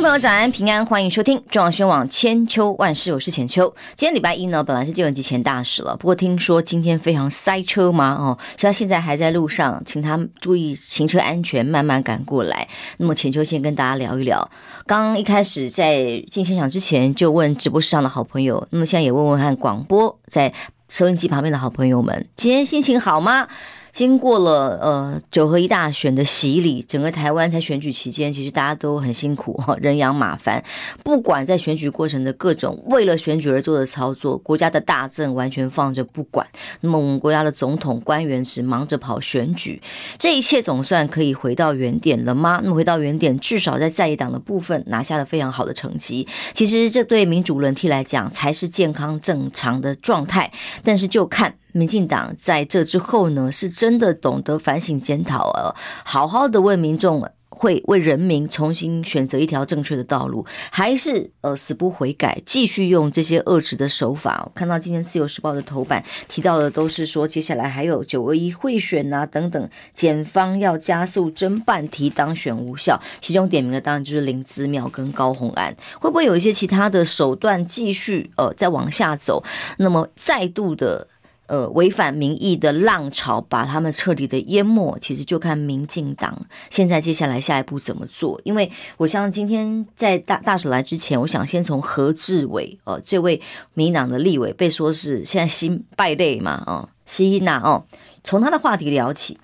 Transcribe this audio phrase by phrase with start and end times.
[0.00, 3.70] 众朋友，早安平安，欢迎收听中央新闻网千秋万事，我是浅秋。
[3.96, 12.66] 今天礼拜一呢，本来是借文集前大使了，不过听说今天非常塞车嘛，哦，所以他现在还在路上，请他注意行车安全，慢慢赶过来。
[12.96, 14.50] 那么浅秋先跟大家聊一聊，
[14.86, 20.50] 刚刚一开始在进现场之前就问直播室上的好朋友，那么现在也问问看广播在
[20.88, 23.48] 收音机旁边的好朋友们，今天心情好吗？
[23.92, 30.62] 经过了呃九合一大选的洗礼，整个台湾在选举期间，其实大家都很辛苦哈，人仰马翻。
[31.02, 36.46] 不管在选举过程的各种为了选举而做的操作，国家的大政完全放着不管。
[36.80, 39.80] 那么我们国家的总统官员只忙着跑选举，
[40.18, 42.60] 这一切总算可以回到原点了吗？
[42.62, 46.26] 那么回到原点，至少在在野党的部分拿下了非常好的成绩。
[46.52, 50.50] 其实这对民主轮替来讲才是健康正常的状态。
[50.82, 51.54] 但是就看。
[51.72, 64.50] 民进党在这之后呢，是真的懂得反省检讨啊，好好的为民众会为人民重新选择一条正确的道路，还是呃死不悔改，继续用这些恶质的手法？
[64.54, 79.44] 看到今天自由时报的头版提到的都是说，接下来还有九二一贿选啊等等，检方要加速侦办提当选无效，其中点名的当然就是林姿妙跟高虹安，会不会有一些其他的手段继续呃再往下走？
[79.76, 81.06] 那么再度的。
[81.50, 88.40] 呃，违反民意的浪潮把他们彻底的淹没，其实就看民进党现在接下来下一步怎么做。
[88.44, 93.42] 因为我想今天在大大使来之前，我想先从何志伟呃这位
[93.74, 97.84] 民党的立委被说是现在新败类嘛，哦，新娜哦，
[98.22, 99.36] 从他的话题聊起，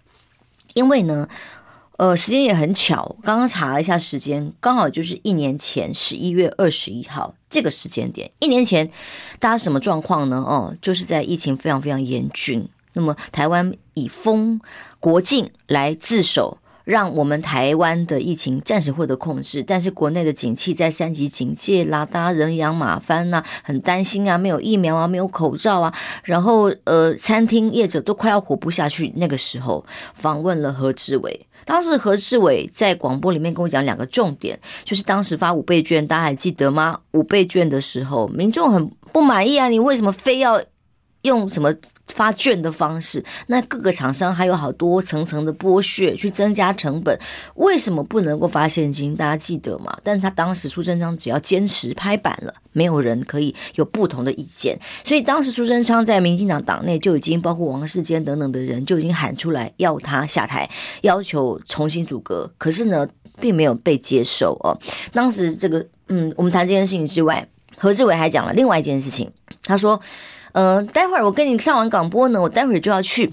[0.75, 1.29] 因为呢。
[1.97, 8.31] 呃，时间也很巧，刚刚查了一下时间，刚好就是一年前十一月二十一号这个时间点。
[8.39, 8.91] 一年前，
[9.39, 10.37] 大家什么状况呢？
[10.37, 14.61] 哦，就是在疫情非常非常严峻，那么台湾以封
[15.01, 19.63] 国境来自首，让我们台湾的疫情暂时获得控制。
[19.63, 25.93] 但是国内的景气在三级警戒啦，大家人仰马翻呐，很担心啊，没有疫苗啊，没有口罩啊，
[26.23, 29.13] 然后呃，餐厅业者都快要活不下去。
[29.17, 31.47] 那个时候，访问了何志伟。
[31.65, 37.01] 当时何志伟在广播里面跟我讲两个重点，就是当时发五倍券，大家还记得吗？
[37.11, 40.63] 五倍券的时候，民众很不满意啊，你为什么非要
[41.23, 41.75] 用什么？
[42.15, 47.19] 发券的方式，那各个厂商还有好多层层的剥削，去增加成本，
[47.57, 49.17] 为什么不能够发现金？
[49.17, 49.93] 大家记得吗？
[50.05, 54.79] 但是他当时苏贞昌只要坚持拍板了，没有人可以有不同的意见。
[55.03, 60.71] 所以当时苏贞昌在民进党党内就已经包括王世坚等等的人就已经喊出来要他下台，
[61.03, 62.49] 要求重新组阁。
[62.57, 63.07] 可是呢，
[63.41, 64.79] 并没有被接受哦。
[65.13, 69.29] 当时这个，嗯，我们谈这件事情之外，何志伟还讲了另外一件事情，
[69.65, 70.01] 他说。
[70.57, 73.31] 嗯、呃，待会儿我跟你上完广播呢，我待会儿就要去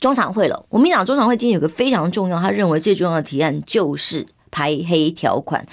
[0.00, 0.66] 中常会了。
[0.68, 5.66] 国民党中常会今天有个非常重要，他认为最重要的提案就是排黑条款，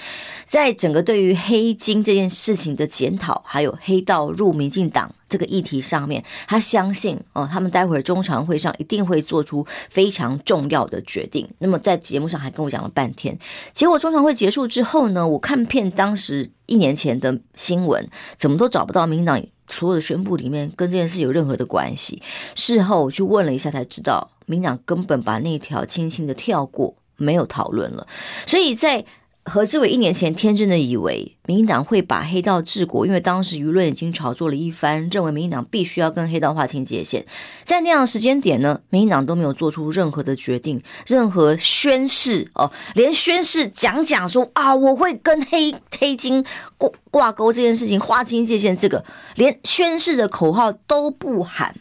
[0.44, 11.48] 在整个对于黑金这件事情的检讨，还有黑道入民进党这个议题上面，他相信哦、他们待会儿中常会上一定会做出非常重要的决定。
[11.58, 13.38] 那么在节目上还跟我讲了半天，
[13.72, 19.40] 结果中常会结束之后呢，我看片当时一年前的新闻，怎么都找不到民进党。
[19.72, 22.20] 所有的宣布里面跟这件事有任何的关系？
[22.56, 28.08] 事后我去问了一下才知道，民党根本把那条轻轻的跳过，没有讨论了。
[28.46, 29.04] 所以在
[29.42, 37.24] 何志伟一年前天真的以为民进党会把黑道治国，因为当时舆论已经炒作了一番，认为民进党必须要跟黑道划清界限。
[37.64, 46.44] 在那样的时间点呢，民进党都没有做出任何的决定，任何宣誓哦，连宣誓讲讲说啊，我会跟黑黑金
[46.76, 49.04] 挂挂钩这件事情划清界限，这个
[49.36, 51.74] 连宣誓的口号都不喊，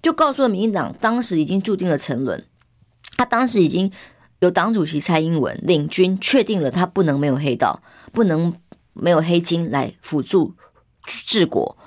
[0.00, 2.42] 就告诉了民进党，当时已经注定了沉沦。
[3.18, 3.92] 他当时已经。
[4.42, 7.80] 由党主席蔡英文领军，确定了他不能没有黑道，
[8.12, 8.52] 不能
[8.92, 10.54] 没有黑金来辅助
[11.06, 11.78] 治国。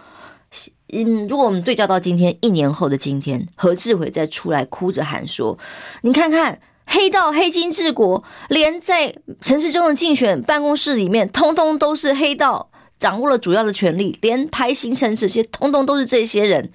[0.87, 5.59] 嗯，如果我们对照到今天一年后的今天，何志伟再出来哭着喊说
[6.03, 16.71] ：“你看看黑道黑金治国，连在城市中的竞选办公室里面，通通都是黑道掌握了主要的权利，连排行程这些，通通都是这些人。”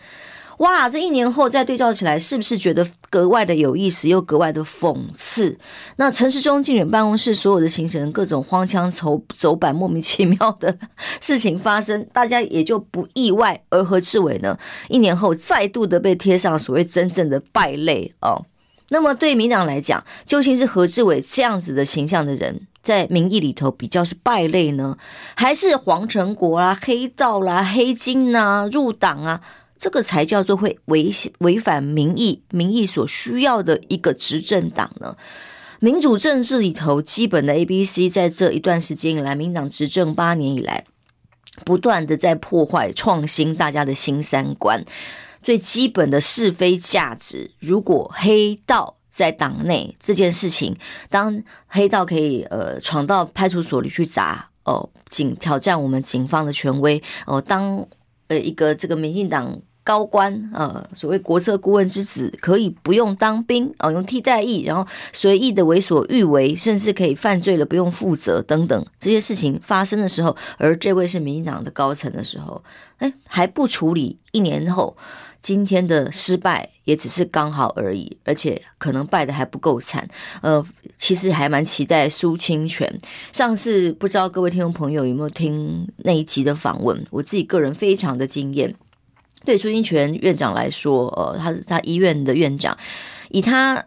[0.60, 5.58] 哇，这一年后再对照起来，是不是觉得格外的有意思，又格外的讽刺？
[5.96, 10.76] 那陈时中竞选办公室所有的行程，各种荒腔走走板、莫名其妙的
[11.18, 13.58] 事情发生，大家也就不意外。
[13.70, 14.58] 而何志伟呢，
[14.90, 18.44] 一年后再度的被贴上所谓真正的败类哦。
[18.90, 24.98] 那么对民党来讲，究竟是何志伟这样子的形象的人，在民意里头比较是败类呢，
[25.36, 29.40] 还是黄成国啦、黑道啦、黑金啊、入党啊，
[29.80, 35.16] 这个才叫做会违违反民意、民意所需要的一个执政党呢？
[35.80, 40.84] 民主政治里头基本的 A、B、C，在这一段时间以来，民党执政八年以来，
[41.64, 44.84] 不断的在破坏创新大家的新三观，
[45.42, 48.94] 最基本的是非价值，如果黑道。
[49.12, 50.76] 在党内这件事情，
[51.10, 57.84] 当黑道可以呃闯到派出所里去砸哦，警挑战我们警方的权威哦，当
[58.28, 72.62] 呃一个这个民进党高官呃所谓国策顾问之子可以不用当兵哦，用替代役，然后随意的为所欲为，甚至可以犯罪了不用负责等等这些事情发生的时候，而这位是民进党的高层的时候，
[72.98, 74.96] 哎还不处理，一年后。
[75.42, 80.06] 今天的失败也只是刚好而已，而且可能败得还不够惨。
[80.42, 80.62] 呃，
[80.98, 82.94] 其实还蛮期待苏清泉。
[83.32, 88.74] 上次不知道各位听众朋友有没有听那一集的访问，我自己个人非常的惊艳。
[89.44, 92.76] 对苏金泉院长来说，呃，他是他医院的院长，
[93.30, 93.84] 以他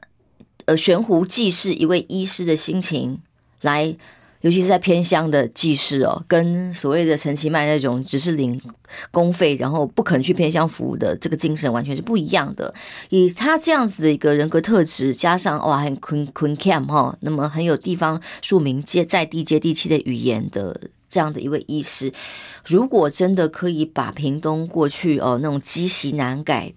[0.66, 3.20] 呃悬壶济世一位医师的心情
[3.62, 3.96] 来。
[4.44, 8.62] 尤其是在偏乡的济世哦，跟所谓的陈其迈那种只是领
[9.10, 12.74] 公费，然后不肯去偏乡服务的这个精神完全是不一样的。
[13.08, 20.78] 以他这样子的一个人格特质，加上哇很坤坤 cam 哈，那么很有地方庶民接在地接地气的语言的
[21.14, 22.12] 这样的一位医师，
[22.66, 26.74] 如果真的可以把屏东过去哦那种积习难改，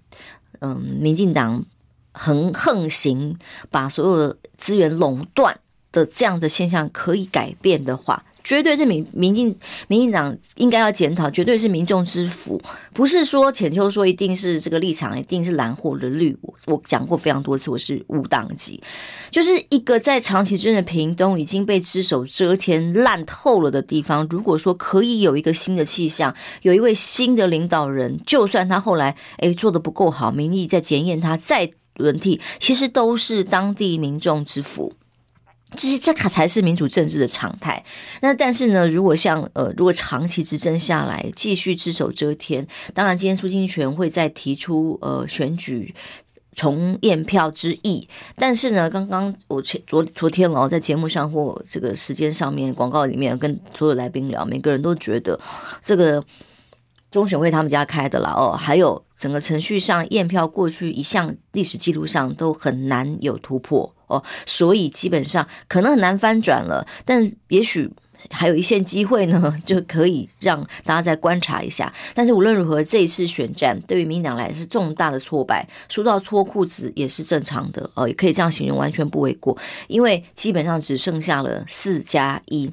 [0.59, 1.65] 嗯，民进党
[2.11, 3.35] 横横行，
[3.71, 5.59] 把所有的资源垄断。
[5.89, 9.53] 的这样的现象可以改变的话，绝对是民民进
[9.89, 12.61] 民进党应该要检讨，绝对是民众之福，
[12.93, 16.33] 不是说浅秋说一定是这个立场一定是蓝或者绿。
[16.39, 18.81] 我我讲过非常多次，我是无党籍，
[19.29, 24.25] 就是一个在长期执政的屏东已经被只手遮天烂透了的地方。
[24.29, 34.93] 如果说可以有一个新的气象，有一位新的领导人，就算他后来诶做得不够好，民意在检验他再轮替，其实都是当地民众之福。
[35.75, 37.83] 这些这卡才是民主政治的常态。
[38.21, 45.93] 那但是呢，如果像呃，如果长期执政下来，继续只手遮天，当然今天苏清泉会再提出呃选举
[46.53, 48.07] 重验票之意。
[48.35, 55.39] 但是呢，刚刚我前昨昨天哦，在节目上或这个时间上面广告里面跟所有来宾聊，每个人都觉得
[55.81, 56.23] 这个。
[57.09, 67.89] 中选会他们家开的啦哦，还有整个程序上验票过去一项历史记录上都很难有突破哦，所以基本上可能很难翻转了，但也许
[68.31, 71.93] 还有一线机会呢， 就可以让大家再观察一下。
[72.13, 79.57] 但是无论如何，这一次选战对于民进党来说是重大的挫败，输到脱裤子也是正常的呃，也可以这样形容，完全不为过，
[79.87, 82.71] 因为基本上只剩下了四加一。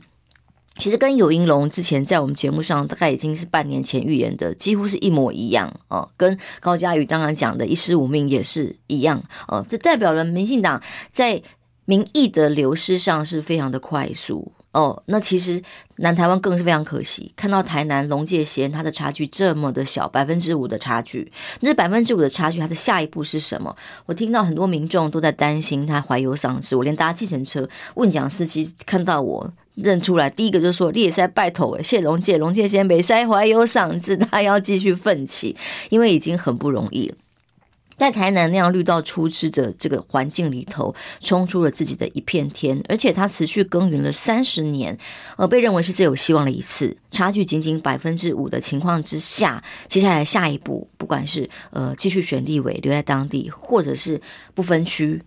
[0.77, 6.11] 其实跟游盈隆之前在我们节目上大概已经是半年前预言的，几乎是一模一样哦。
[6.17, 9.65] 跟高嘉瑜当然讲的一失五命也是一样哦。
[9.69, 10.83] 这代表了民进党
[11.13, 11.41] 在
[11.85, 15.01] 民意的流失上是非常的快速哦。
[15.07, 15.63] 那其实
[15.99, 21.31] 南台湾更是非常可惜，看到台南龙界贤他的差距这么的小，百分之五的差距。
[21.61, 23.77] 那百分之五的差距，他的下一步是什么？
[24.07, 26.75] 我听到很多民众都在担心他怀忧丧志。
[26.75, 29.53] 我连搭计程车问讲司机看到我。
[29.75, 35.57] 认出来，第一个就是说，你也在拜托谢龙介，龙介先别塞怀忧丧志，他要继续奋起，
[35.91, 37.17] 因为已经很不容易了。
[37.97, 44.99] 在台南那样绿到出汁的这个环境里头，冲出了自己的一片天，而且他持续耕耘了三十年，
[45.37, 54.21] 而被认为是最有希望的一次，差距仅仅百分之五的情况之下，接下来下一步，不管是呃继续选立委留在当地，或者是
[54.55, 55.23] 不分区。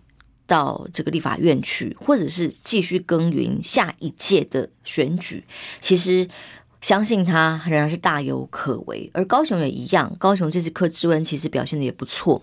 [0.48, 5.44] 到这个立法院去，或者是继续耕耘下一届的选举，
[5.80, 6.26] 其实
[6.80, 9.08] 相信他仍然是大有可为。
[9.12, 12.42] 而高雄也一样，高雄这次柯志恩其实表现的也不错。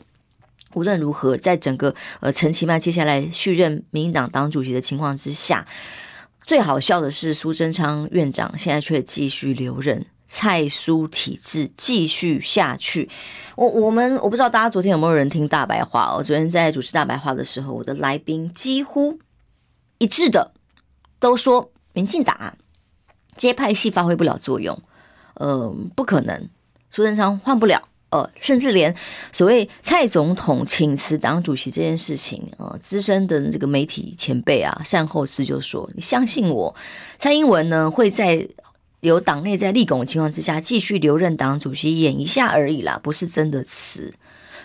[0.76, 5.66] 无论如何，在整个呃陈其迈接下来续任民进党党主席的情况之下，
[6.46, 10.06] 最好笑的是苏贞昌院长现在却继续留任。
[10.28, 13.10] 蔡苏体制继续下去，
[13.56, 16.24] 我我们我不知道大家昨天有没有人听大白话哦。
[16.24, 19.20] 昨天在主持大白话的时候，我的来宾几乎
[20.00, 20.52] 一致的
[21.20, 22.58] 都说，民进党
[23.38, 24.82] 接派系发挥不了作用，
[25.36, 26.50] 呃，不可能，
[26.90, 28.96] 苏贞昌换不了，呃，甚至连
[29.32, 36.76] 所谓蔡总统请辞党主席这件事情，呃，资深的这个媒体前辈啊，善后师就说，你相信我，
[37.18, 38.50] 蔡英文呢会在。
[39.06, 44.14] 由党内在立功的情况之下，继续留任党主席，演一下而已啦，不是真的辞。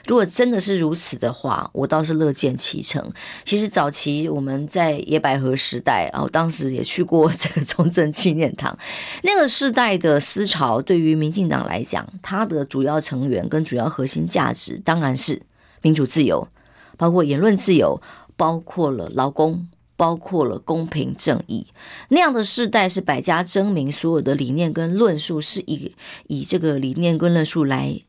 [0.06, 3.12] 如果真的是如此的话，我倒是乐见其成。
[3.44, 8.76] 其实早期我们在野百合时代啊，我当时也去过 这个中正纪念堂。
[9.22, 15.42] 那个时代的思潮，对于民进党来讲，它的主要成员跟主要核心价值，当然是
[15.82, 16.48] 民主自由，
[16.96, 18.00] 包括言论自由，
[18.36, 19.68] 包括了劳工。
[20.00, 21.66] 包括了公平正义
[22.08, 25.94] 那样的世代，是百家争鸣，所有的理念跟论述是以
[26.26, 28.00] 以这个理念跟论述来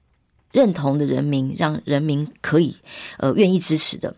[0.54, 2.78] 认同的人民，让人民可以
[3.18, 4.16] 呃愿意支持的。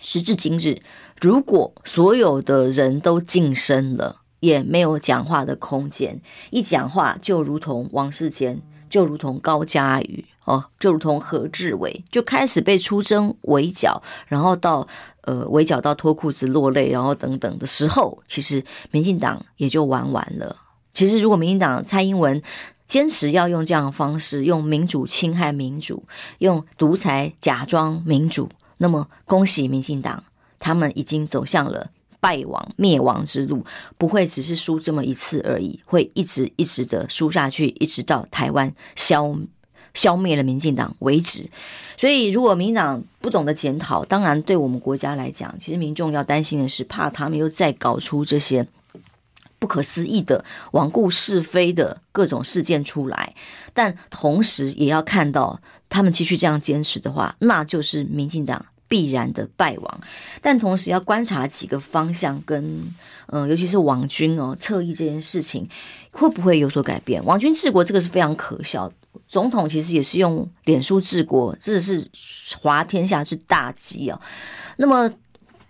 [0.00, 0.80] 时至今日，
[1.20, 10.24] 如果所有的人都噤声了，也没有讲话的空间，一讲话就如同王世坚，就如同高嘉瑜。
[10.46, 14.86] 哦，就如同何志伟就开始被出征围剿，然后到
[15.26, 20.56] 呃围剿到脱裤子落泪，然后等等的时候，其实民进党也就玩完了。
[20.94, 22.42] 其实如果民进党蔡英文
[22.88, 26.04] 坚持要用这样的方式，用民主侵害民主，
[26.38, 30.24] 用独裁假装民主，那么恭喜民进党，
[30.58, 31.90] 他们已经走向了
[32.20, 33.66] 败亡灭亡之路，
[33.98, 39.36] 不会只是输这么一次而已，会一直一直的输下去，一直到台湾消。
[39.96, 41.48] 消灭了民进党为止，
[41.96, 48.68] 所以如果民进党不懂得检讨，当然对我们国家来讲，其实民众要担心的是，怕他们又再搞出这些
[49.58, 53.34] 不可思议的罔顾是非的各种事件出来。
[53.72, 60.00] 但同时也要看到，他们继续这样坚持的话，那就是民进党必然的败亡。
[60.42, 62.94] 但同时要观察几个方向跟，
[63.28, 65.66] 嗯，尤其是网军哦侧翼这件事情
[66.10, 67.24] 会不会有所改变？
[67.24, 68.94] 网军治国这个是非常可笑的。
[69.28, 72.08] 总统其实也是用脸书治国，这是
[72.60, 74.20] 滑天下之大稽啊。
[74.76, 75.10] 那么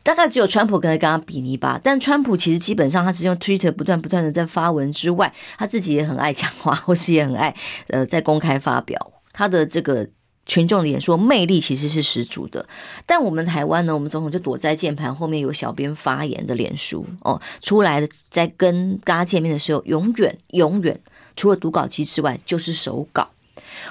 [0.03, 7.55] 大概只有川普可能跟他比拟吧，但川普其实基本上他只用 Twitter 不断不断的在发文之外，他自己也很爱讲话，或是也很爱
[7.89, 10.09] 呃在公开发表他的这个
[10.47, 12.65] 群众的演说魅力其实是十足的。
[13.05, 21.01] 但我们台湾呢，我们总统就躲在键盘后面有小编发言的脸书哦，出来的在跟大家见面的时候，永远永远
[21.35, 23.29] 除了读稿机之外就是手稿。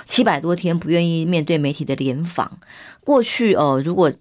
[0.05, 2.59] 七百多天不愿意面对媒体的联访，
[3.03, 4.11] 过去哦，如果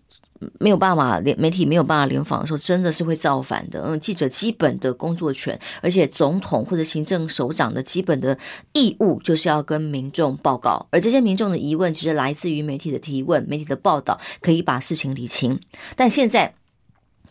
[0.58, 3.82] 没有办法联媒体没有办法联访的时候，真的是会造反的。
[3.86, 8.36] 嗯，记者基本的工作权，而且总统或者行政首长的基本的
[8.74, 15.58] 义务就是要跟民众报告，而这些民众的疑问其实来自于媒体的提问，媒体的报道可以把事情理清。
[15.96, 16.54] 但现在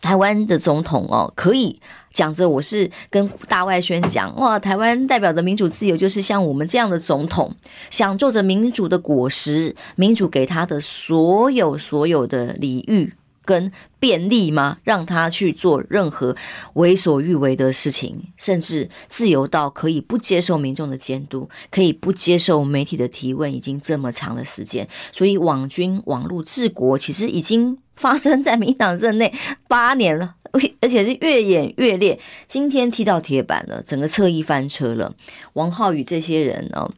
[0.04, 1.80] 台湾的总统哦，可以。
[2.12, 7.52] 讲着我是跟大外宣讲哇，台湾代表的民主自由就是像我们这样的总统，
[7.90, 13.12] 享受着民主的果实，民主给他的所有所有的礼遇
[13.44, 14.78] 跟便利吗？
[14.84, 16.36] 让他去做任何
[16.74, 29.32] 为所欲为的事情，甚至自由到可以不接受民众的监督，可以不接受媒体的提问，已经这么长的时间，所以网军网络治国其实已经发生在民党任内
[29.68, 30.36] 八年了。
[30.80, 35.12] 而且是越演越烈，今天踢到铁板了，整个侧翼翻车了。
[35.54, 36.88] 王浩宇这些人呢，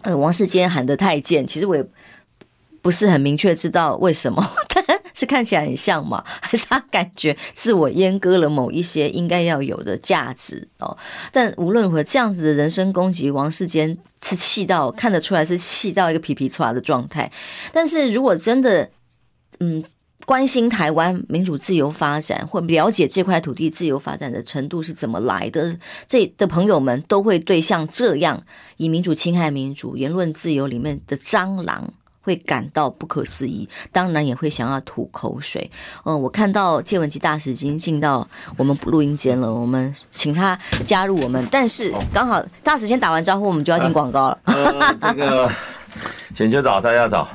[0.00, 1.86] 呃，王世坚喊得太贱，其实我也
[2.80, 4.42] 不是很明确知道为什么，
[4.74, 4.82] 但
[5.12, 10.96] 是看起来很像嘛，还是他感觉自我阉割了某一些应该要有的价值哦。
[11.30, 17.30] 但无论如何，这样子的人身攻击，王世坚是气到看得出来是气到一个皮皮剉的状态。
[17.70, 18.88] 但是如果真的，
[19.60, 19.84] 嗯。
[20.26, 25.74] 关心台湾民主自由发展，或了解这块土地自由发展的程度是怎么来的，
[26.06, 28.42] 这的朋友们都会对像这样
[28.76, 35.70] 以民主侵害民主、言论自由里面的蟑螂会感到不可思议，当然也会想要吐口水。
[36.04, 41.42] 嗯，我看到谢文吉大使已经进到我们录音间了，我们请他加入我们。
[41.50, 44.38] 但是刚好大使先打完招呼，我们就要进广告了。
[44.44, 45.50] 呃，这个
[46.34, 47.26] 浅秋早，大家早。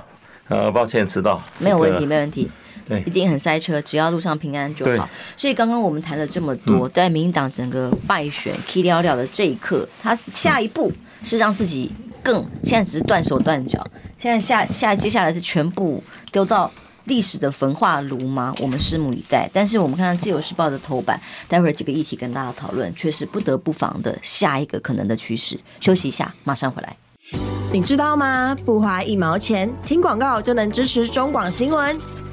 [0.50, 2.52] 呃，抱歉迟到，没有问题，没问题。
[2.88, 5.10] 对，一定很塞车，只要路上平安就好。
[5.38, 10.92] 所以刚刚我们谈了这么多，在、嗯、民进党整个败选、K 了了的这一刻，他下一步
[11.24, 13.86] 是让自己更现在只是断手断脚，
[14.18, 16.72] 现在下下接下来是全部丢到
[17.06, 18.54] 历史的焚化炉吗？
[18.60, 19.50] 我们拭目以待。
[19.54, 25.60] 但是我们看看《自由时报》的头版，待会儿这个议题跟大家讨论，却是不得不防的下一个可能的趋势。
[25.80, 26.96] 休息一下，马上回来。
[27.72, 28.56] 你知道吗？
[28.66, 32.33] 不花一毛钱，听广告就能支持中广新闻。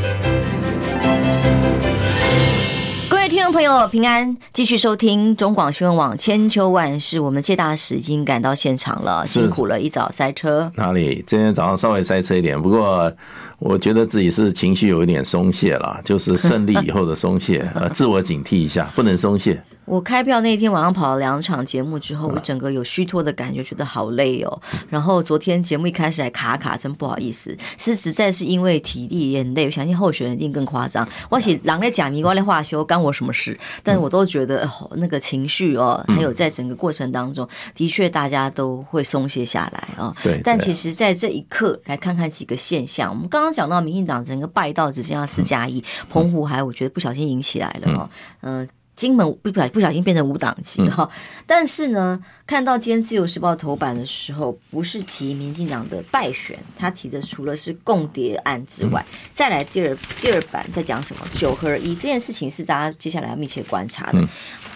[3.49, 7.19] 朋友平安，继续收听中广新闻网千秋万世。
[7.19, 10.71] 我们谢大使已经赶到现场了，辛苦了一早塞车。
[10.75, 11.23] 哪里？
[11.25, 13.11] 今天早上稍微塞车一点，不过
[13.61, 19.61] 我觉得自己是情绪有一点松懈了， 就是胜利以后的松懈， 呃，自我警惕一下，不能松懈。
[19.85, 24.61] 我开票那天晚上跑了两场节目之后，我整个有虚脱的感觉，觉得好累哦。
[24.89, 29.65] 然后昨天节目一开始还卡卡，真不好意思，是实在是因为体力也很累。
[29.65, 31.05] 我相信候选人一定更夸张。
[31.29, 33.59] 我写狼在假迷，瓜在话修，干我什么事？
[33.83, 40.15] 但我都觉得那个情绪哦，还有在整个过程当中，的确大家都会松懈下来哦。
[40.23, 40.39] 对。
[40.43, 48.09] 但其实，在这一刻来看看几个现象，我们刚刚讲到民进党整个败到只剩下四加一，澎湖还我觉得不小心赢起来了哦。
[48.41, 48.69] 嗯。
[48.93, 51.09] 金门不不不小心变成无党籍哈，
[51.47, 59.03] 但是呢，看到今天自由时报头版的时候，不是提民进党的败选，他提的除了是共谍案之外，
[59.33, 64.23] 再来第二第二版在讲什么九合一这件事情是大家接下来要密切观察的，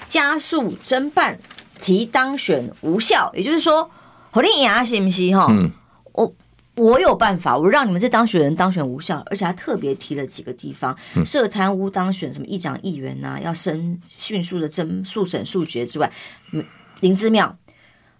[0.09, 1.37] 加速侦办
[1.79, 3.87] 提当选无效，也就是说，
[4.31, 5.53] 侯立雅是不是哈？
[6.75, 6.99] 我。
[7.05, 16.11] 有办法，我让你们这当选人当选无效，而且还特别提了几个地方，涉贪污当选什么议长、议员呐，要申迅速的侦速审速决之外，
[17.01, 17.55] 林之妙，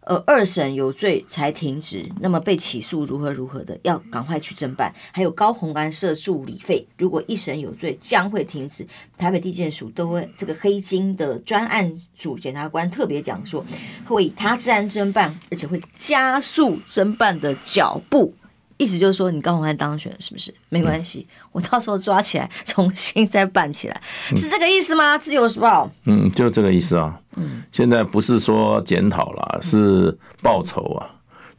[0.02, 4.94] 呃，二审有罪才停职，那么被起诉如何如何的，要赶快去侦办。
[5.12, 8.86] 还有高虹安涉助理费，如果一审有罪，将会停职。
[9.18, 13.66] 台北地检署都会这个黑金的专案组检察官特别讲说，
[14.06, 18.32] 会以他自然侦办，而且会加速侦办的脚步。
[18.78, 20.54] 意思就是说，你高虹安当选是不是？
[20.68, 24.02] 没关系，我到时候抓起来，重新再办起来，
[24.36, 25.18] 是这个意思吗？
[25.18, 27.18] 自由时报，嗯，就这个意思啊。
[27.38, 31.08] 嗯，现在不是说检讨了，是报仇啊。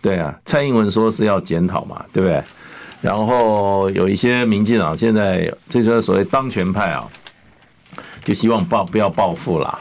[0.02, 2.42] 对啊，蔡英文说是要检讨嘛，对不对？
[3.00, 7.08] 然后有一些民进党现在这就是所谓当权派啊，
[8.25, 9.78] 就希望报不要报复啦。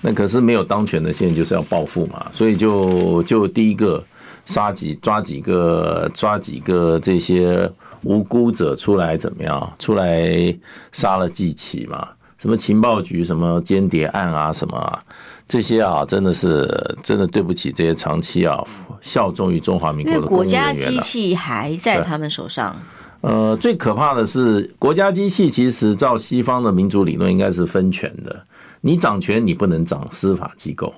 [0.00, 4.04] 那可是没有当权的，现在就是要报复嘛，所以就就第一个。
[4.44, 7.70] 杀几抓几个抓几个这些
[8.02, 9.72] 无辜者出来怎么样？
[9.78, 10.54] 出来
[10.90, 12.08] 杀了记起嘛？
[12.38, 14.98] 什么情报局什么间谍案啊什么啊？
[15.46, 16.68] 这些啊真的是
[17.02, 18.64] 真的对不起这些长期啊
[19.00, 22.74] 效忠于中华民国的国家机器还在他们手上。
[23.20, 28.44] 呃，最可怕的是国家机器其实照西方的民主理论应该是分权的，
[28.80, 30.92] 你掌权你不能掌司法机构。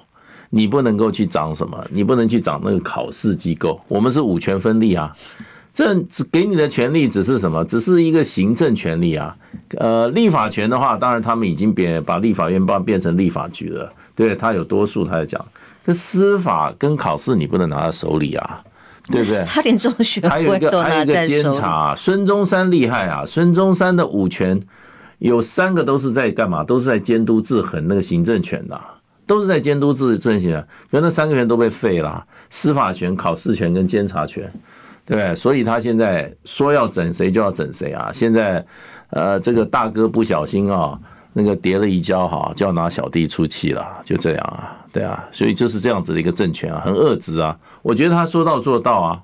[0.50, 1.84] 你不能够去掌什么？
[1.90, 3.80] 你不能去掌那个考试机构。
[3.88, 5.12] 我们是五权分立啊，
[5.72, 7.64] 这只给你的权利只是什么？
[7.64, 9.36] 只是一个行政权利啊。
[9.78, 13.92] 呃，立法权的话，当然他们已经变把立法院办变成立法局了。
[14.14, 15.44] 对，他有多数，他在讲。
[15.84, 18.62] 这司法跟考试你不能拿在手里啊，
[19.12, 19.44] 对不对？
[19.44, 23.24] 他连中学还有一个还有一个监察，孙中山厉害啊！
[23.26, 24.58] 孙中山的五权
[25.18, 26.64] 有三个都是在干嘛？
[26.64, 28.80] 都是在监督制衡那个行政权的。
[29.26, 34.42] 都是在监督制政权，可那三个权都被废了，司法权、考试权跟监察权，
[35.06, 35.34] 对不对？
[35.34, 38.10] 所以他现在说要整谁就要整谁啊！
[38.12, 38.64] 现在，
[39.10, 40.98] 呃，这个大哥不小心啊，
[41.32, 47.58] 那个跌了一跤哈，就要拿小弟出气了，就这样啊，对啊，所以就是这样子的一个政权啊，很恶质啊。
[47.82, 49.22] 我觉得他说到做到啊，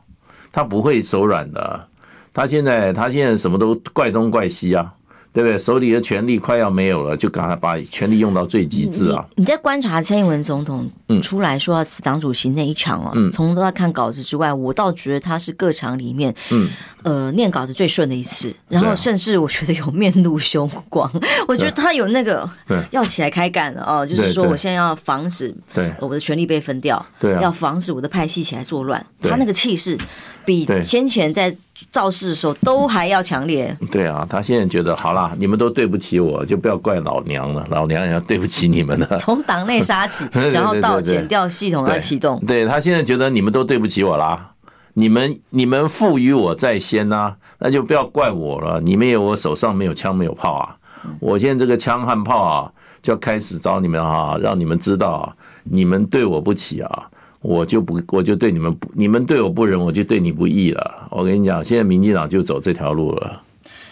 [0.51, 1.87] 他不会手软的。
[2.33, 4.95] 他现在他现在什么都怪东怪西啊。
[5.33, 5.59] 对不对？
[5.59, 9.25] 手里的权力快要没有了，就赶快把权力用到最极致啊！
[9.37, 10.91] 你，你在观察蔡英文总统
[11.23, 16.69] 出来说要辞党主席那一场哦，嗯，从都在看稿子之外，我倒觉得他是各场里面，嗯，
[17.05, 18.53] 呃，念稿子最顺的一次。
[18.69, 21.11] 然后甚至我觉得有面露凶光，
[21.47, 22.49] 我觉得他有那个
[22.91, 29.05] 要起来开干了哦，就是说我现在要防止对我的权力被分掉，对，要防止我的派系起来作乱。
[29.23, 29.97] 他那个气势
[30.45, 31.55] 比先前在。
[31.91, 33.77] 造势的时候都还要强烈。
[33.91, 39.07] 对啊，他现在觉得好啦，你们都对不起我，就不要怪老娘了，老娘也要对不起你们了。
[39.17, 42.39] 从党内杀起，然后到剪掉系统要启动。
[42.47, 44.53] 对，他现在觉得你们都对不起我啦，
[44.95, 48.81] 你们你们赋予我在先呐、啊，那就不要怪我了。
[48.81, 50.77] 你们有我手上没有枪没有炮啊，
[51.21, 55.33] 我现在这个枪和炮啊，就要开始找你们啊，让你们知道啊，
[55.65, 57.09] 你们对我不起啊。
[57.41, 61.09] 我就不，我就对你们不，你们对我不仁，我就对你不义了。
[61.11, 63.43] 我跟你讲，现在民进党就走这条路了。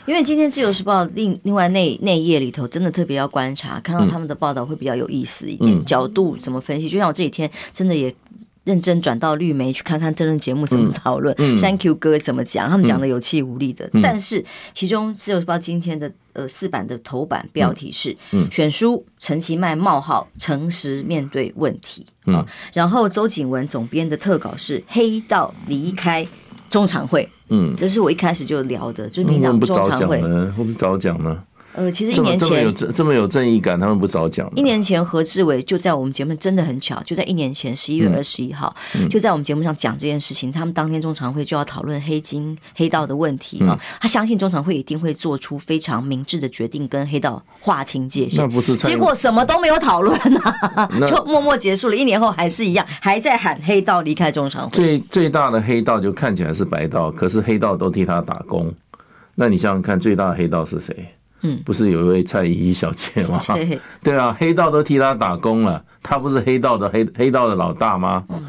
[0.07, 6.89] 因为今天自由时报另另外那那一页里头，真的特别要观察，看到他们的报道会比较有意思一点，角度怎么分析。
[6.89, 8.15] 就像我这几天真的也。
[8.65, 13.89] 认真转到绿媒去看看政论节目怎么讨论，Thank you 哥怎么讲，他们讲的有气无力的。
[14.03, 18.17] 但是其中自由时报今天的呃四版的头版标题是
[18.49, 26.25] 选书陈其迈冒号诚实面对问题啊，然后周景文总编的特稿是黑道离开
[26.71, 30.23] 中常会，嗯，这是我一开始就聊的，就是民党中常会，
[30.57, 31.43] 我们早讲呢。
[31.79, 34.51] 呃，其实一年前这么有这么有正义感，他们不早讲。
[34.57, 40.51] 一年前何志伟就在我们节目真的很巧，就在一年前十一月二十一号，嗯、就在我们节目上讲这件事情。
[40.51, 48.45] 他们当天中常会就要讨论黑金黑道的问题啊，嗯、他相信中常会一定会做出非常明智的决定，跟黑道划清界限。
[48.45, 51.95] 那不是结果什么都没有讨论啊，就默默结束了。
[51.95, 54.77] 一年后还是一样，还在喊黑道离开中常会。
[54.77, 58.75] 最最大的黑道就看起来是白道，可是黑道都替他打工。
[59.37, 61.07] 那你想想看，最大的黑道是谁？
[61.43, 63.39] 嗯，不是有一位蔡依依小姐吗？
[63.55, 68.25] 对，对啊，黑道都替他打工了，他不是黑道的黑黑道的老大吗？
[68.29, 68.45] 嗯，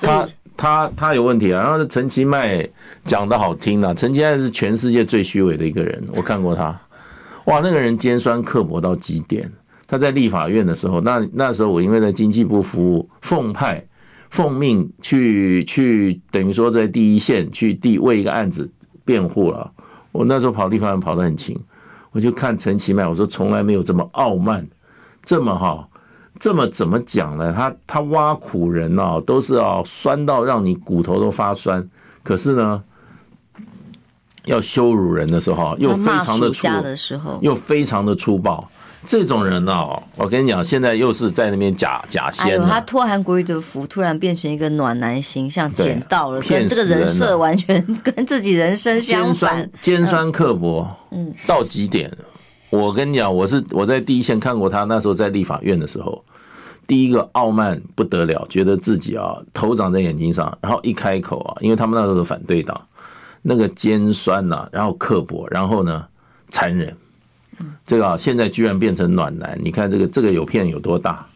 [0.00, 1.62] 他他他有问题啊。
[1.62, 2.68] 然后陈其迈
[3.04, 6.78] 讲的好听啊，陈其迈是全世界最虚伪的一个人，我看过他，
[7.46, 9.50] 哇，那个人尖酸刻薄到极点。
[9.86, 13.84] 他在立法院的时候，那那时候我因为在经济部服务，奉派
[14.30, 18.68] 奉命去去，等于说在第一线去第为一个案子
[19.04, 19.70] 辩护了。
[20.10, 21.56] 我那时候跑立法院跑得很勤，
[22.14, 24.64] 我就看陈其迈，我说从来没有这么傲慢，
[25.24, 25.88] 这么哈，
[26.38, 27.52] 这么怎么讲呢？
[27.52, 31.84] 他他挖苦人哦，都是哦酸到让你骨头都发酸。
[32.22, 32.80] 可是呢，
[34.44, 36.68] 要羞辱人的时候，又非常的粗，
[37.40, 38.70] 又非常的粗暴。
[39.06, 42.60] 这种人哦，我跟你讲，现在又是在那边假假仙。
[42.62, 52.10] 他脱韩国瑜的服，突然变成一个暖男形象，捡到了，跟这个人设完全跟自己人生相反，尖酸刻薄，嗯，到极点。
[52.70, 56.24] 我跟你讲，我是我在第一线看过他，那时候在立法院的时候，
[56.86, 62.80] 第一个傲慢不得了，觉得自己啊头长在眼睛上，然后一开口啊，因为他们那时候是反对党，
[63.42, 66.04] 那个尖酸呐，然后刻薄，然后呢
[66.50, 66.96] 残忍。
[67.86, 71.26] 这个啊，现在居然变成暖男，你看这个这个有片有多大？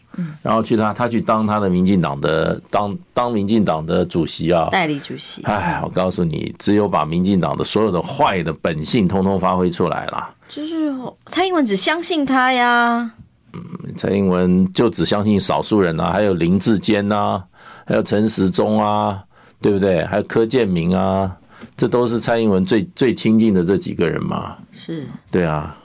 [0.42, 5.40] 然后去他他去当他的民进党的当当民进党的主席啊，代理主席。
[5.42, 10.28] 哎，我告诉你，只有把民进党的所有的坏的本性通通发挥出来了。
[10.48, 10.92] 就是
[11.26, 13.08] 蔡英文只相信他呀。
[13.52, 13.62] 嗯，
[13.96, 17.40] 蔡英文就只相信少数人啊，还有林志坚呐，
[17.86, 19.22] 还有陈时中啊，
[19.60, 20.04] 对不对？
[20.06, 21.30] 还有柯建明啊，
[21.76, 24.56] 这都是蔡英文最最亲近的这几个人嘛。
[24.72, 25.76] 是，对啊。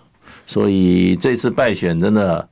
[0.53, 2.47] 所以这次败选真的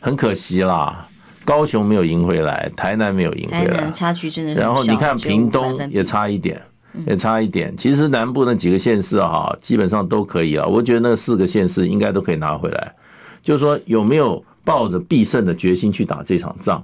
[0.00, 1.06] 很可惜啦，
[1.44, 4.54] 高雄没有赢回来，台南没有赢回来，差距真的。
[4.54, 6.60] 然后你看屏东也差一点，
[7.06, 7.72] 也差一点。
[7.76, 10.66] 其实南部那几个县市哈，基本上都可以啊。
[10.66, 12.92] 我觉得那四个县市应该都可以拿回来。
[13.40, 16.82] 就是说有没有抱着必胜的决心去打这场仗，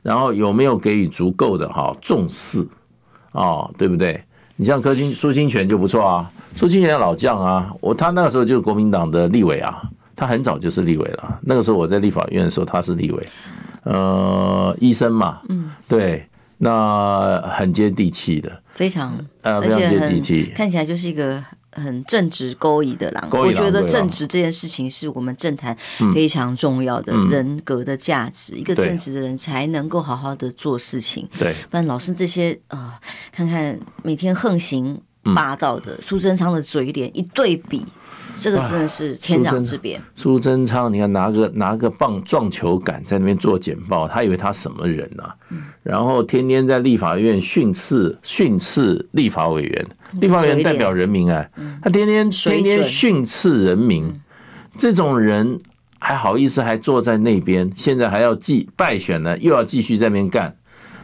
[0.00, 2.66] 然后有没有给予足够的哈重视
[3.32, 3.68] 啊？
[3.76, 4.24] 对不对？
[4.56, 6.32] 你像柯清苏清泉就不错啊。
[6.56, 9.82] 苏清泉老将啊，我他那个时候就是国民党的立委啊，
[10.18, 11.38] 他很早就是立委了。
[11.42, 13.28] 那个时候我在立法院的时候，他是立委，
[13.84, 23.28] 呃，医生嘛，嗯，对，那很接地气的，非常呃，非常接地气，看起来就是一个很正直勾引的狼。
[23.30, 25.76] 我觉得正直这件事情是我们政坛
[26.12, 31.28] 非常重要的人格的价值，一个正直的人才能够好好的做事情。
[31.38, 32.92] 对，不然老是这些呃，
[33.30, 35.00] 看看每天横行。
[35.34, 37.84] 霸道的苏贞昌的嘴脸一对比，
[38.40, 40.00] 这个真的是天壤之别。
[40.14, 45.24] 苏贞昌，你看拿个拿个棒撞球杆在那边做简报，他以为他什么人呢？
[45.82, 49.86] 然后天天在立法院训斥训斥立法委员，
[50.20, 51.50] 立法委员代表人民哎，
[51.82, 54.12] 他天天天天训斥人民，
[54.78, 55.58] 这种人
[55.98, 57.70] 还好意思还坐在那边？
[57.76, 60.54] 现在还要继败选呢，又要继续在那边干。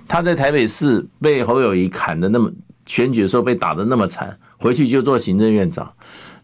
[0.07, 2.51] 他在台北市被侯友谊砍的那么。
[2.87, 5.91] 选举的时候被打的那么惨，回去就做行政院长。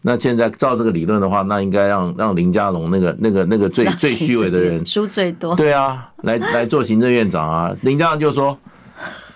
[0.03, 7.71] 那现在照这个理论的话，那应该让让林佳龙那个那个那个最最虚伪的人输最多，对啊，来来做行政院长啊。
[7.81, 8.57] 林佳龙就说：“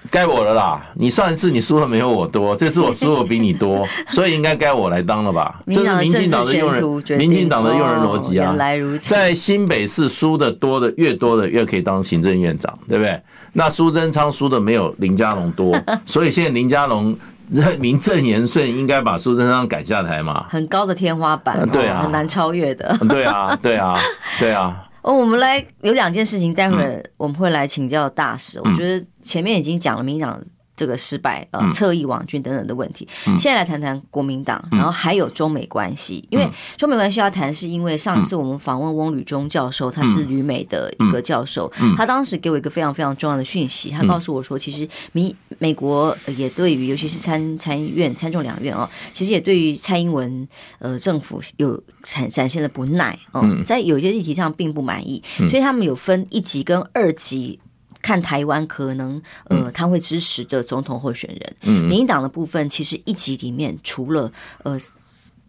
[0.10, 8.56] 该我了啦，你上一次你输的没有我多，这次我输的比你多， 所以应该该我来当了吧？”这是民进党的用人，民进党的用人逻辑啊。
[9.00, 13.22] 在新北市输的多的越多的越可以当行政院长，对不对？
[13.54, 17.16] 那苏贞昌输的没有林佳龙多， 所以现在林佳龙
[17.80, 20.46] 名正言顺应该把苏贞昌赶下台嘛？
[20.50, 22.98] 很高的天花板，对啊，很难超越的。
[23.10, 24.00] 对啊，对啊，
[24.40, 24.82] 对啊。
[25.02, 28.60] 哦，我们来有两件事情，待会儿我们会来请教大使。
[28.60, 30.42] 我觉得前面已经讲了民进党。
[30.76, 33.08] 这个失败，呃，侧翼网军等等的问题。
[33.38, 36.26] 现在来谈谈国民党，然后还有中美关系。
[36.30, 50.48] 因为中美关系要谈，是因为上次我们访问翁履中教授，他是旅美的一个教授，他当时给我一个非常非常重要的讯息，他告诉我说，其实美美国也对于，尤其是参参议院、参众两院哦，其实也对于蔡英文
[50.80, 57.60] 呃政府有展展现了不耐，嗯，在有些议题上并不满意，所以他们有分一级跟二级。
[58.06, 64.78] 看台湾可能，呃，他会支持的总统候选人，民进党的部分其实一集里面除了呃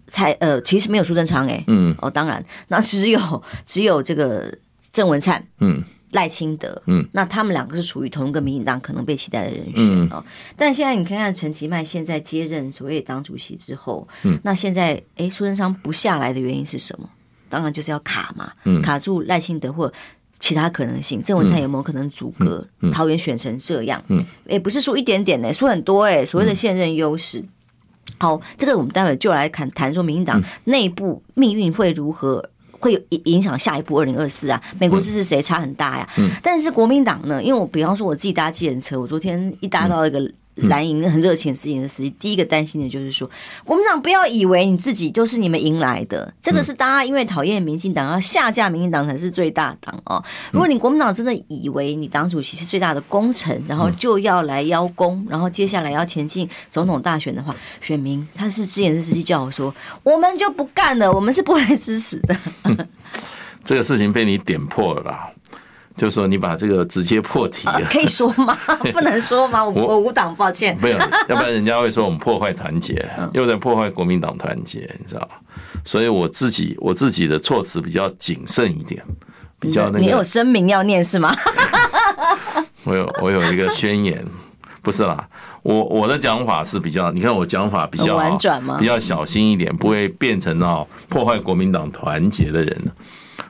[0.07, 4.57] 才呃，其实没有苏贞昌哎，嗯，哦，当然，那只有只有这个
[4.91, 10.25] 郑文灿，嗯，赖清德，嗯，那他们两个是处于同一个民进党可能被期待的人选哦。
[10.57, 17.11] 但现在你看看陈其迈现在接任所谓党主席之后，嗯，那现在哎，苏贞昌不下来的原因是什么？
[17.51, 18.81] 当然就是要卡嘛，嗯。
[18.81, 19.93] 卡住赖清德或
[20.39, 21.23] 其他可能性。
[21.23, 24.03] 郑文灿有没有可能阻隔桃园选成这样？
[24.09, 27.45] 嗯，也不是说一点点呢，输很多哎，所谓的现任优势。
[28.19, 34.63] 好，这个我们待会就来谈谈说，民进党内部命运会如何，会有影响下一步二零二四啊？
[34.79, 36.09] 美国支持谁差很大呀？
[36.43, 37.43] 但是国民党呢？
[37.43, 40.31] 因为我比方说我自己搭计程车，我昨天一搭到一个。
[40.57, 43.31] 蓝营很热情的司机的时机，第一个担心的就是说，
[43.65, 50.23] 国民党不要以为你自己就是你们赢来的，这个是大家因为讨厌民进党要下架民进党才是最大党哦。
[50.53, 62.89] 如果你国民党真的以为你党主席是最大的功臣，然后就要来邀功，然后接下来要前进总统大选的话，选民他是之前的司机叫我说，我们就不干了，我们是不会支持的。
[63.65, 65.29] 这个事情被你点破了啦。
[65.97, 68.57] 就是说你把这个直接破题了，可以说吗？
[68.93, 69.65] 不能说吗？
[69.65, 70.77] 我我无党，抱歉。
[70.81, 75.27] 没有，要不然人家会说我们破坏团结，又在破坏国民党团结，你知道？
[75.85, 79.03] 所以我自己我自己的措辞比较谨慎一点，
[79.59, 79.99] 比较那个。
[79.99, 81.35] 你有声明要念是吗？
[82.85, 84.23] 我有我有一个宣言，
[84.83, 85.27] 不是啦，
[85.63, 88.77] 我我的讲法是比较，你看我讲法比较婉转吗？
[88.79, 92.93] 比较小心一点，不会变成哦破坏国民党团结的人。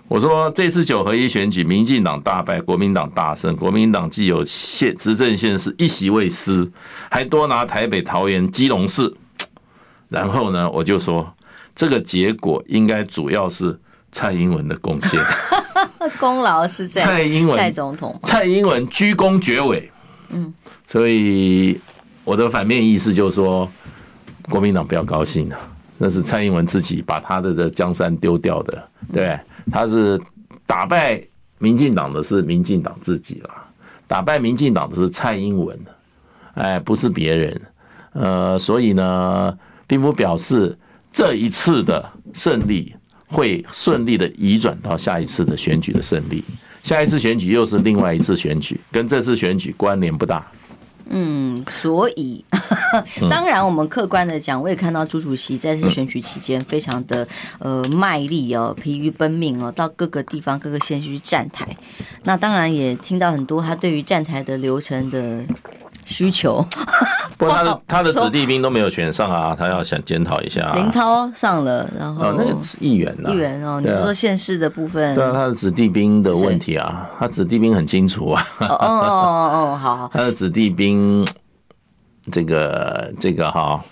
[0.08, 3.56] 我说这次九合一选举，民进党大败，国民党大胜。
[3.56, 6.70] 国民党既有县执政县市一席未失，
[7.10, 9.12] 还多拿台北、桃园、基隆市。
[10.08, 11.28] 然后呢，我就说
[11.74, 13.76] 这个结果应该主要是
[14.12, 15.20] 蔡英文的贡献，
[16.20, 19.90] 功劳是在蔡英文蔡总统，蔡英文居功厥伟。
[20.28, 20.54] 嗯，
[20.86, 21.80] 所以
[22.22, 23.68] 我的反面意思就是说，
[24.48, 25.56] 国民党不要高兴了，
[25.98, 29.36] 那是蔡英文自己把他的这江山丢掉的，对。
[29.70, 30.20] 他是
[30.66, 31.22] 打败
[31.59, 33.50] 民进党的是民进党自己了，
[34.07, 35.79] 打败民进党的是蔡英文，
[36.55, 37.61] 哎，不是别人，
[38.12, 40.76] 呃，所以呢，并不表示
[41.12, 42.94] 这一次的胜利
[43.26, 46.44] 会顺利的移转到下一次的选举的胜利，
[46.83, 50.46] 下一次选举又是另外一次选举，跟这次选举关联不大。
[51.08, 52.44] 嗯，所以
[53.30, 57.26] 当然，我们客观的讲，我也看到朱主席在这选举期间非常的
[57.58, 61.68] 呃卖力哦，疲于奔命哦，到各个地方、各个县去站台。
[62.24, 65.44] 那当然也听到很多他对于站台的流程的。
[66.06, 66.64] 需求，
[67.36, 70.72] 不过他的他的子弟兵都没有选上啊，他要想检讨一下。
[70.72, 73.30] 林涛上了，然后那个议员呢？
[73.30, 75.14] 议员哦，你是说县市的部分？
[75.16, 78.46] 对啊，他的子弟兵的问题啊，他子弟兵很清楚啊。
[78.60, 80.10] 哦哦哦哦，好好。
[80.14, 81.26] 他的子弟兵，
[82.30, 83.84] 这个这个哈，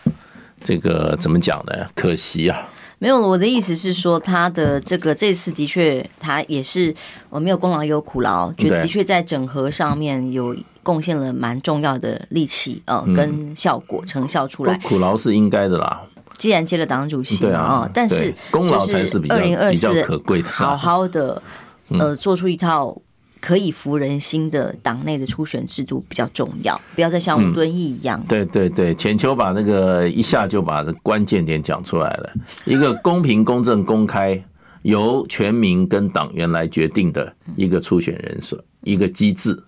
[0.62, 1.72] 这个怎么讲呢？
[1.94, 2.62] 可惜啊。
[2.98, 6.94] 没有，我的意思是说，他的这个这次的确，他也是
[7.28, 14.78] 我没有功劳也有苦劳，觉得的确在整合上面有贡献了蛮重要的力气啊，跟效果成效出来。
[14.78, 16.02] 苦劳是应该的啦，
[16.38, 21.42] 既然接了党主席嘛啊，但是功劳才是比较比较可贵的，好好的
[21.90, 22.96] 呃做出一套。
[23.44, 28.24] 可以服人心的党内的初选制度比较重要，不要再像吴敦义一样。
[28.26, 32.32] 对对对，浅秋把那个一下就把这关键点讲出来了，
[32.64, 34.42] 一个公平、公正、公开，
[34.80, 39.62] 由全民跟党员来决定的一个初选人选，一个机制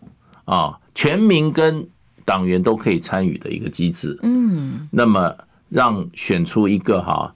[0.47, 1.87] 啊，全民跟
[2.25, 4.19] 党员都可以参与的一个机制。
[4.23, 5.37] 嗯，那么
[5.69, 7.35] 让选出一个哈，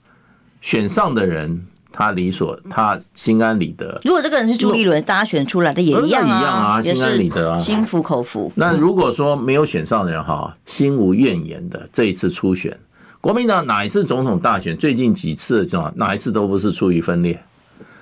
[0.59, 1.67] 选上的人。
[1.91, 3.99] 他理所，他心安理得。
[4.03, 8.51] 如果这个人是朱立伦，大家选出来的也一样啊，心安理得啊，心服口服。
[8.55, 12.77] 那如果说没有选上的人哈，心无怨言的这一次初选，
[13.19, 15.91] 国民党哪一次总统大选，最近几次是吧？
[15.95, 17.41] 哪一次都不是出于分裂，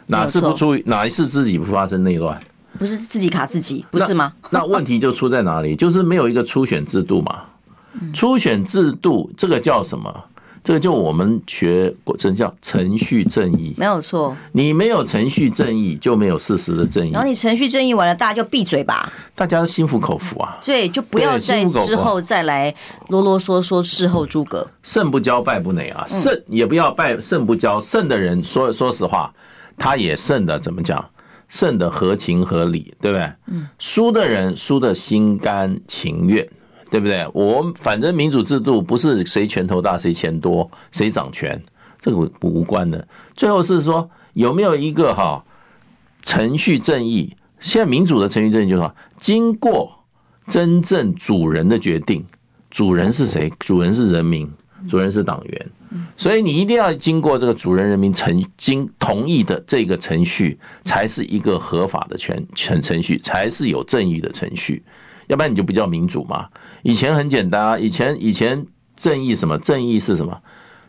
[0.08, 2.40] 哪次不出于哪一次自己不发生内乱？
[2.78, 4.32] 不是自己卡自己，不是吗？
[4.52, 5.76] 那问题就出在哪里？
[5.76, 7.42] 就是没有一个初选制度嘛。
[8.14, 10.24] 初选制度这个叫什么？
[10.70, 14.38] 这个就我们学过程叫程序正义，没有错。
[14.52, 17.10] 你没有程序正义，就没有事实的正义。
[17.10, 20.60] 然后你程序正义完了，大家就闭嘴吧，大家都心服口服啊。
[20.64, 22.72] 对就不要在之后再来
[23.08, 24.68] 啰啰嗦嗦事后诸葛。
[24.84, 27.82] 胜不骄败不馁啊，胜也不要败，胜不骄。
[27.82, 29.34] 胜的人说说实话，
[29.76, 31.04] 他也胜的怎么讲？
[31.48, 33.28] 胜的合情合理，对不对？
[33.48, 33.68] 嗯。
[33.80, 36.48] 输的人输的心甘情愿。
[36.90, 37.28] 对不对？
[37.34, 41.62] 我反正民主制度不是谁拳头大谁钱多谁掌权，
[42.02, 43.08] 这个无关的。
[43.36, 45.44] 最后是说有没有一个哈
[46.22, 47.36] 程序正义？
[47.60, 49.92] 现在民主的程序正义就是说，经过
[50.48, 52.26] 真正主人的决定，
[52.72, 53.52] 主人是谁？
[53.60, 54.50] 主人是人民，
[54.90, 55.72] 主人是党员，
[56.16, 64.82] 所以你一定要经过这个主人人民程经同意的这个程序，才是一个合法的权程程序，才是有正义的程序，
[65.28, 66.48] 要不然你就不叫民主嘛。
[66.84, 68.66] 以前很简单啊，以前以前
[68.96, 69.58] 正义什么？
[69.60, 70.42] 正义是什么？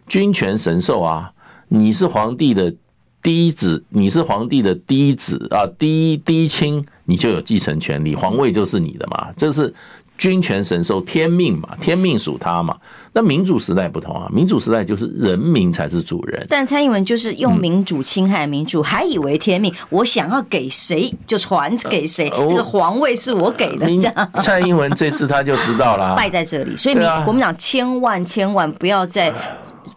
[0.07, 1.33] 君权神授啊，
[1.69, 2.75] 你是皇帝的
[3.23, 9.75] 嫡子，你是皇帝的嫡子啊，嫡嫡亲，你就有继承权利，皇位就是你的嘛，这是。
[10.21, 12.77] 君权神授，天命嘛，天命属他嘛。
[13.15, 16.47] 那民主时代不同啊，民主时代就是人民才是主人。
[16.51, 23.87] 但蔡英文就是用民主侵害民主，还以为天命，我想要给谁就传给谁，这个皇位是我给的。
[23.87, 26.77] 这样，蔡英文这次他就知道了， 败在这里。
[26.77, 29.33] 所以民国民党千万千万不要再。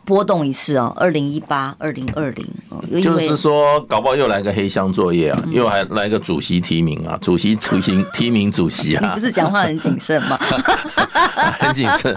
[0.05, 10.37] 波动一次哦，二零一八、二零二零哦，就是说，搞不好又来个黑箱作业啊，又还来个主席提名啊，主席 主席提名主席啊，你不是讲话很谨慎吗？
[11.59, 12.13] 很谨慎，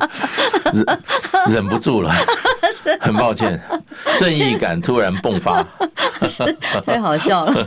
[0.72, 0.98] 忍
[1.48, 2.12] 忍不住了，
[3.00, 3.60] 很抱歉，
[4.16, 5.64] 正义感突然迸发，
[6.84, 7.66] 太好笑了。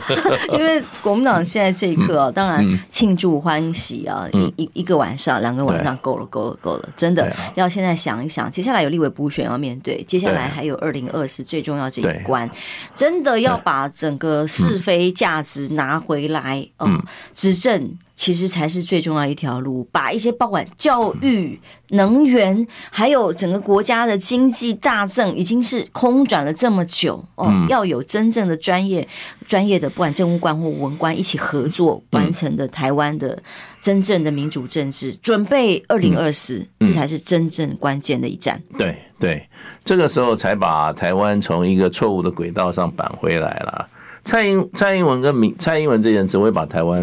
[0.52, 10.04] 因为国民党现在这一刻啊，当然庆祝欢喜啊，一一一个晚上、两个晚上够了，够了，够了，真的要现在想一想，接下来有立委补选要面对。
[10.10, 12.50] 接下来还有二零二四最重要这一关，
[12.96, 17.00] 真的要把整个是非价值拿回来，嗯，
[17.32, 19.88] 执政其实才是最重要一条路。
[19.90, 21.58] 把一些包管教育、
[21.92, 29.08] 能源，还有整个国家的经济大政，已经是空转了这么久哦，要有真正的专业、
[29.48, 33.42] 专业的不管政务官或文官一起合作完成的台湾的
[33.80, 38.62] 真正的民主政治，准备二零二四，这才是真正关键的一战。
[38.76, 39.48] 对对。
[39.82, 43.88] 这个时候才把台湾从一个错误的轨道上扳回来了。
[44.22, 47.02] 蔡英蔡英文跟民蔡英文这人只会把台湾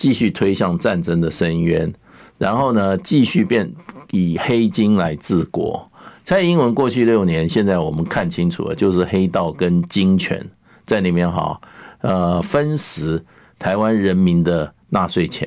[0.00, 1.92] 继续推向战争的深渊，
[2.38, 3.70] 然后呢，继续变
[4.12, 5.86] 以黑金来治国。
[6.24, 10.42] 蔡英文过去六年，现在我们看清楚了，就是黑道跟金权
[10.86, 11.60] 在里面哈，
[12.00, 13.22] 呃，分食
[13.58, 15.46] 台湾人民的纳税钱，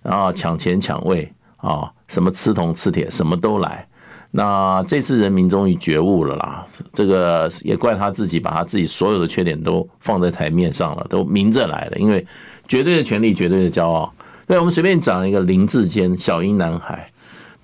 [0.00, 3.84] 然后抢钱抢位啊，什么吃铜吃铁，什么都来。
[4.30, 11.96] 那这次人民终于觉悟了啦，这个也怪他自己，把他自己所有的缺点都放在台面上了，都明着来了。
[11.96, 12.24] 因为
[12.68, 14.12] 绝对的权利，绝对的骄傲。
[14.46, 17.10] 对，我们随便讲一个林志坚，小英男孩，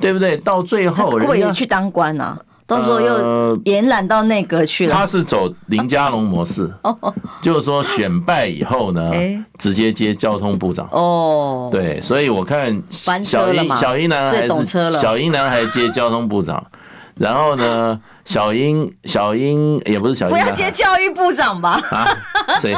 [0.01, 0.37] 对不对？
[0.39, 2.37] 到最后，人家去当官啊。
[2.67, 4.93] 到时候又延揽到内阁去了。
[4.95, 6.73] 他是走林佳龙模式，
[7.43, 9.13] 就是说选败以后呢，
[9.59, 10.89] 直接接交通部长。
[10.91, 13.19] 哦，对，所以我看小
[13.53, 14.49] 英小英男孩
[14.91, 16.67] 小英男孩接交通部长，
[17.17, 21.81] 然后呢，小英小英也不是小英，不要接教育部长吧？
[21.91, 22.07] 啊，
[22.61, 22.75] 谁？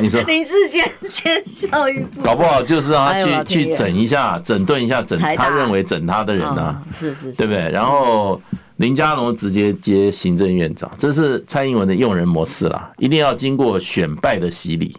[0.00, 6.82] 你说 林志坚接教育部，搞不好就是让他去去整一下，整顿一下，整他认为整他的人呢？
[6.92, 7.70] 是是，对不对？
[7.70, 8.40] 然后。
[8.76, 14.96] 林佳龙直接接行政院长，这是蔡英文的用人模式啦，一定要经过选败的洗礼。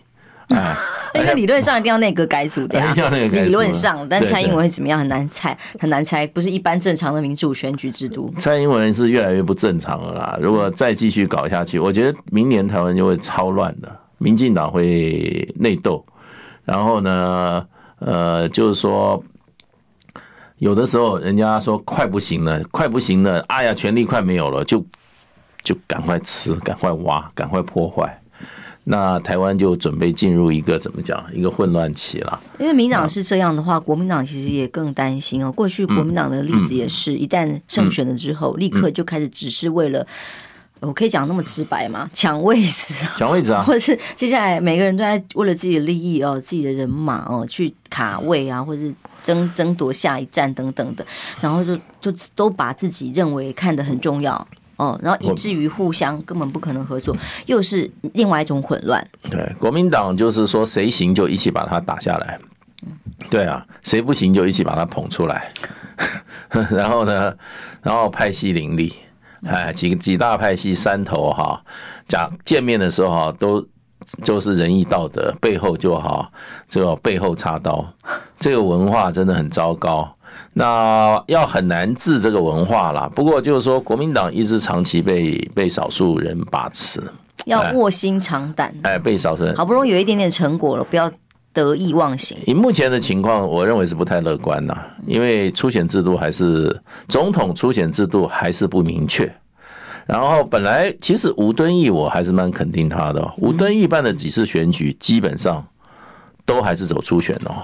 [0.55, 0.77] 啊，
[1.15, 2.93] 因为理论上一定要内阁改组的 呀，
[3.31, 8.33] 理论上，但蔡英文会怎么样很难猜， 很难猜，不是一般正常的民主选举制度。
[8.39, 16.05] 蔡英文是越来越不正常了啦，如果再继续搞下去，我觉得明年台湾就会超乱的，民进党会内斗，
[16.65, 17.65] 然后呢，
[17.99, 19.23] 呃，就是说。
[20.59, 24.81] 有的时候，人家说快不行了，快不行了，哎呀，权力快没有了，就
[25.61, 28.17] 就赶快吃，赶快挖，赶快破坏，
[28.85, 32.39] 那台湾就准备进入一个怎么讲，一个混乱期了。
[32.59, 35.51] 因为民党是这样的话，国民党其实也更担心哦。
[35.51, 40.05] 过去国民党的例子也是，一旦胜选了之后，立刻就开始只是为了。
[40.79, 42.09] 我可以讲那么直白吗？
[42.13, 51.05] 抢位置，抢位置啊， 或者是接下来每个人都在为了自己的利益哦，自己的人马哦去卡位啊，或者是争争夺下一站等等的，
[51.39, 54.45] 然后就就都把自己认为看得很重要
[54.83, 57.15] 哦，然后以至于互相根本不可能合作，
[57.45, 59.05] 又是另外一种混乱。
[59.29, 62.37] 对，国民党就是说谁行就一起把他打下来，
[63.29, 65.51] 对啊，谁不行就一起把他捧出来，
[66.69, 67.33] 然后呢，
[67.81, 68.93] 然后派系林立。
[69.45, 71.61] 哎，几几大派系三头哈，
[72.07, 73.61] 讲见面的时候哈，都
[74.23, 76.31] 就是仁义道德，背后就好，
[76.69, 77.85] 就背后插刀，
[78.39, 80.15] 这个文化真的很糟糕。
[80.53, 83.09] 那要很难治这个文化啦。
[83.15, 87.01] 不过就是说，国民党一直长期被被少数人把持，
[87.45, 88.73] 要卧薪尝胆。
[88.83, 91.11] 哎，被少数人好不容易有一点点成果了，不要。
[91.55, 92.35] 得意忘形。
[92.47, 99.31] 以目前的情况，我认为是不太乐观呐，因为初选制度还是总统初选制度还是不明确。
[100.07, 105.63] 然后本来其实吴敦义我还是蛮肯定他的，吴敦义办的几次选举基本上
[106.43, 107.61] 都还是走初选哦，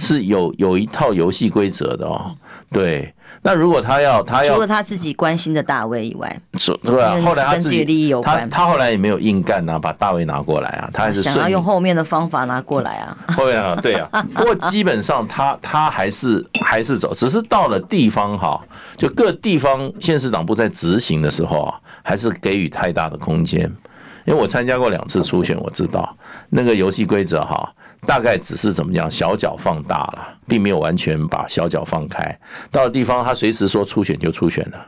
[0.00, 2.34] 是有有一套游戏规则的哦。
[2.70, 6.40] 对，那如果他要他要除了他自己关心的大卫以外，
[6.82, 13.16] 对啊，后来他自己利益有关，他他后来也没有硬干啊，把大卫拿过来啊，他还是想要用后面的方法拿过来啊。
[13.28, 18.60] 后面啊， 对啊，不过基本上他他还是还是走，只是到了地方哈，
[18.98, 23.62] 就各地方县市党部在执行的时候啊，还是给予太大的空间，
[24.26, 26.14] 因为我参加过两次初选，我知道。
[26.50, 27.72] 那个游戏规则哈。
[28.02, 32.38] 大概只是怎么样，小脚放大了，并没有完全把小脚放开。
[32.70, 34.86] 到了地方，他随时说初选就初选了，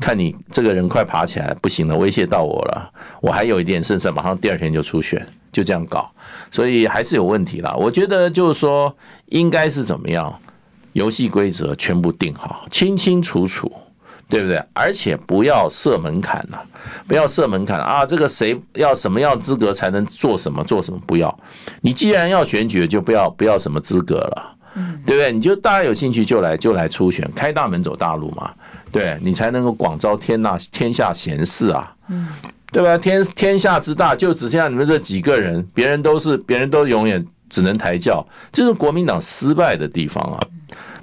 [0.00, 2.90] 看你这个人快爬起来，不行了，威胁到我了，
[3.20, 6.10] 我还有一点胜算，马上第二天就出选，就这样搞，
[6.50, 7.74] 所以还是有问题啦。
[7.76, 8.96] 我觉得就是说，
[9.26, 10.40] 应该是怎么样，
[10.94, 13.70] 游戏规则全部定好，清清楚楚。
[14.28, 14.62] 对不对？
[14.74, 16.58] 而且不要设门槛呐，
[17.06, 18.04] 不要设门槛啊！
[18.04, 21.00] 这个谁要什么样资格才能做什么做什么？
[21.06, 21.34] 不要，
[21.80, 24.56] 你既然要选举，就不要不要什么资格了，
[25.06, 25.32] 对不对？
[25.32, 28.50] 你就大家有兴趣就来就来初选，开大门走大路嘛，
[28.92, 31.94] 对，你才能够广招天呐天下贤士啊，
[32.70, 32.98] 对吧？
[32.98, 38.22] 天天下之大，就只剩下你们这几个人，别人都是别人都永远只能抬轿，
[38.52, 40.46] 这是国民党失败的地方啊。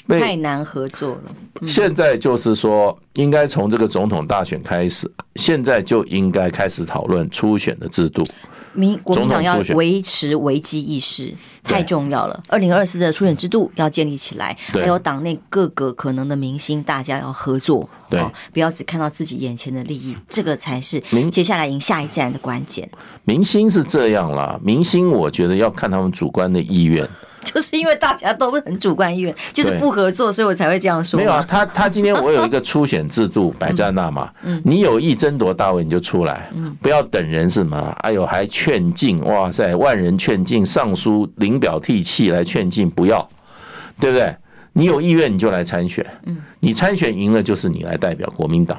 [0.08, 1.68] 太难合作了。
[1.68, 8.24] 现在就是说，应该从这个总统大选开始，现在就应该开始讨论初选的制度。
[8.74, 11.34] 民国民党要维持危机意识，
[11.64, 12.44] 太重要了。
[12.50, 21.02] 二零二四的初选制度要建立起来，还有党内各个可能的明星，大家要合作，对，不要只看到自己眼前的利益，这个才是
[21.32, 22.90] 接下来赢下一站的关键。
[23.24, 27.08] 明星是这样啦，明星我觉得要看他们主观的意愿。
[27.54, 31.18] 就是因为大家都很主观意愿，就是不合作，所以我才会这样说。
[31.20, 34.30] 没有啊，他他今天我有一个初选制度 摆在那嘛，
[34.64, 36.50] 你有意争夺大位你就出来，
[36.82, 43.28] 不要等人什么，哎呦还劝进，哇塞，万人劝进，上书领表涕泣来劝进，不要，
[44.00, 44.36] 对不对？
[44.74, 46.06] 你有意愿你就来参选，
[46.60, 48.78] 你参选赢了就是你来代表国民党，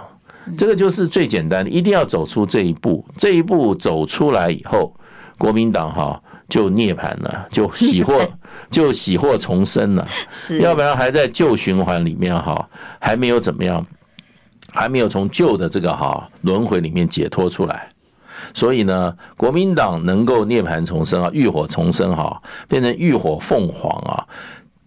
[0.58, 4.94] 这个就是最简单的，一定要走出这一步，这一步走出来以后，
[5.38, 6.20] 国民党哈。
[6.49, 8.24] 就涅槃了， 就喜获，
[8.70, 10.07] 就喜获重生了。
[10.30, 12.68] 是，要不然还在旧循环里面哈，
[13.01, 13.84] 还没有怎么样，
[14.72, 17.88] 还没有从旧的这个哈轮回里面解脱出来。
[18.55, 24.24] 所以呢，国民党能够涅槃重生啊，浴火重生哈，变成浴火凤凰啊，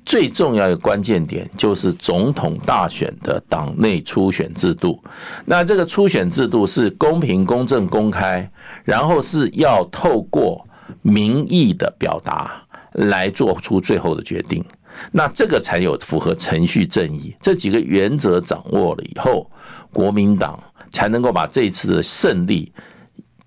[0.06, 4.98] 最重要的关键点就是总统大选的党内初选制度。
[5.46, 8.50] 那这个初选制度是公平、公正、公开，
[8.86, 10.66] 然后是要透过。
[11.02, 12.62] 民意的表达
[12.94, 14.64] 来做出最后的决定，
[15.12, 19.50] 那这个才有符合程序正义这几个原则掌握了以后，
[19.94, 22.72] 国民党才能够把这次的胜利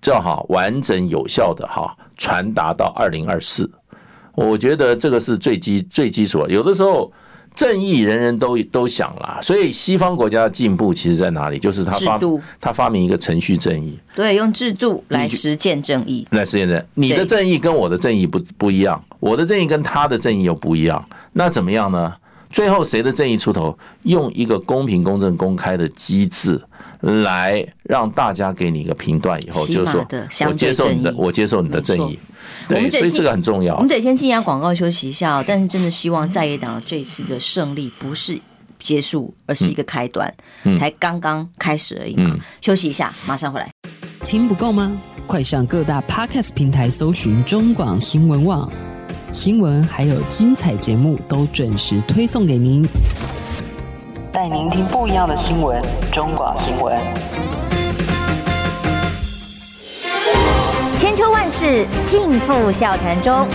[0.01, 3.69] 正好完整有效的哈传达到二零二四。
[4.35, 6.45] 我觉得这个是最基最基础。
[6.47, 7.11] 有的时候。
[7.55, 11.59] 正义人人都都想啦，所以西方国家的进步其实在哪里？
[11.59, 12.19] 就是他发
[12.59, 16.83] 他发明一个程序正义，对，用制度来实践正义，来实践正义。
[16.95, 22.13] 你的正义跟我的正义不不一样，我的正义跟他的正义又不一样，那怎么样呢？
[22.49, 23.77] 最后谁的正义出头？
[24.03, 26.61] 用一个公平、公正、公开的机制
[27.01, 30.05] 来让大家给你一个评断，以后就是说，
[30.47, 32.19] 我接受你的，我接受你的正义。
[32.67, 33.75] 对，所以这个很重要。
[33.75, 38.39] 我们得先进一下广告休息一下，但是真的希望在野党的这次的胜利不是
[38.79, 40.33] 结束，而是一个开端，
[40.77, 42.35] 才刚刚开始而已嘛。
[42.61, 43.69] 休息一下，马上回来。
[44.23, 44.91] 听不够吗？
[45.25, 48.69] 快上各大 Podcast 平台搜寻中广新闻网，
[49.31, 52.85] 新闻还有精彩节目都准时推送给您，
[54.31, 55.81] 带您听不一样的新闻。
[56.11, 57.72] 中广新闻。
[61.33, 63.47] 万事尽付笑谈中。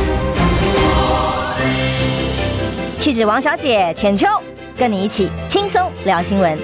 [2.99, 4.27] 气质王小姐浅秋，
[4.77, 6.59] 跟你一起轻松聊新闻。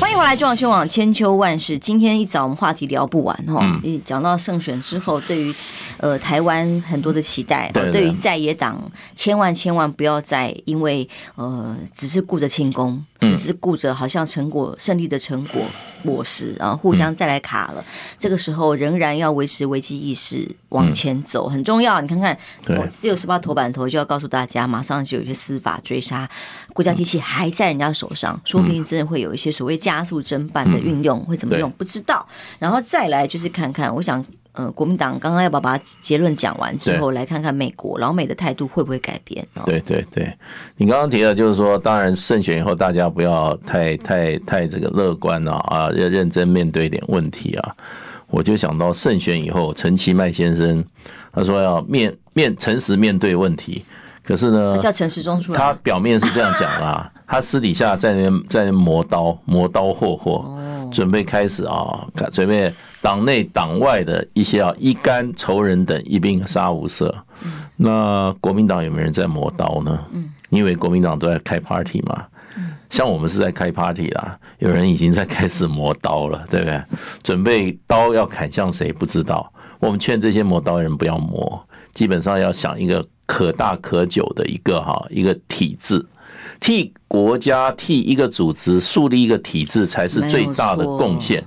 [0.00, 1.78] 欢迎回来，中央新闻网千秋万世。
[1.78, 5.54] 今天一早我们话题聊不完哈，嗯，讲到胜选之后，对于
[5.98, 13.04] 呃台湾很多的期待，对于在野党，千万千万不要再因为呃只是顾着庆功。
[13.24, 15.62] 只是顾着好像成果胜利的成果
[16.04, 17.84] 果实，然后互相再来卡了。
[18.18, 22.00] 这个时候仍然要维持危机意识往前走很重要。
[22.00, 26.28] 你看看，我自由时报头版头就要告诉大家，马上就有一些司法追杀，
[26.72, 32.26] 国家机器还在人家手上，说不定真的会有一些所谓加速侦办的运用，会怎么用不知道。
[32.58, 34.24] 然后再来就是看看，我想。
[34.54, 39.44] 呃，国民党刚刚要把把结论讲完之后，来看看美国老美的态度会不会改变？
[39.66, 40.32] 对对对，
[40.76, 47.74] 你刚刚提的就是说，当然胜选以后，大家不要太太太这个乐观了啊，要认真面对一点问题啊。
[48.28, 50.84] 我就想到胜选以后，陈其迈先生
[51.32, 53.84] 他说要面面诚实面对问题，
[54.22, 60.44] 可是呢，叫陈时中出来，他表面是这样讲啦， 他私底下在那边在那磨刀磨刀霍霍，
[60.92, 62.72] 准备开始啊，准备
[63.04, 67.12] 党内党外的一些啊一干仇人等一并杀无赦。
[67.76, 70.06] 那国民党有没有人在磨刀呢？
[70.48, 72.24] 你以为国民党都在开 party 嘛？
[72.88, 76.82] 像我们是在开 party 啦，有人已经在开始磨刀了，对不对？
[77.22, 79.52] 准备刀要砍向谁不知道。
[79.80, 86.02] 我们劝这些磨刀人不要磨，基本上要想一个可大可久的一个哈一个体制，
[86.58, 91.44] 替国家替一个组织树立一个体制才是最大的贡献。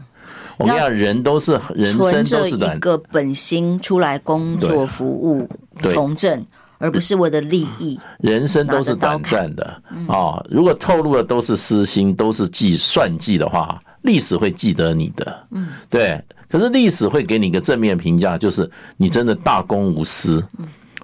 [0.57, 5.49] 我跟你讲，人都是人生都是一个本心出来工作服务
[5.81, 6.45] 从政。
[6.79, 9.65] 而不是我的利益，人生都是短暂的
[10.07, 10.39] 啊！
[10.47, 15.47] 如果透露的都是私心，都是计算计的话，历史会记得你的。
[15.49, 16.23] 嗯，对。
[16.47, 20.45] 可是历史会给你一个正面评价，就是你真的大公无私，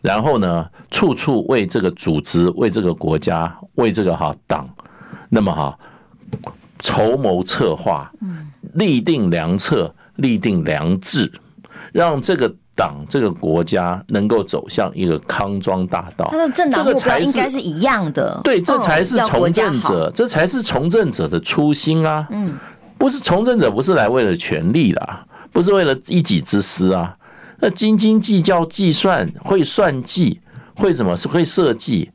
[0.03, 4.69] 然后呢，处处为这个组织、为这个国家、为这个哈党，
[5.27, 5.75] 那么哈
[6.83, 8.11] 筹谋策划，
[8.73, 11.31] 立定良策，立定良治，
[11.91, 12.53] 让这个。
[12.75, 18.41] 党这个国家能够走向一个康庄大道，他的政党目标应该是一样的。
[18.43, 22.27] 对，这才是从政者，这才是从政者的初心啊！
[22.31, 22.57] 嗯，
[22.97, 25.19] 不是从政者不是来为了权力的，
[25.51, 27.15] 不是为了一己之私啊。
[27.59, 30.39] 那斤斤计较、计算、会算计、
[30.73, 32.09] 会怎么是会设计，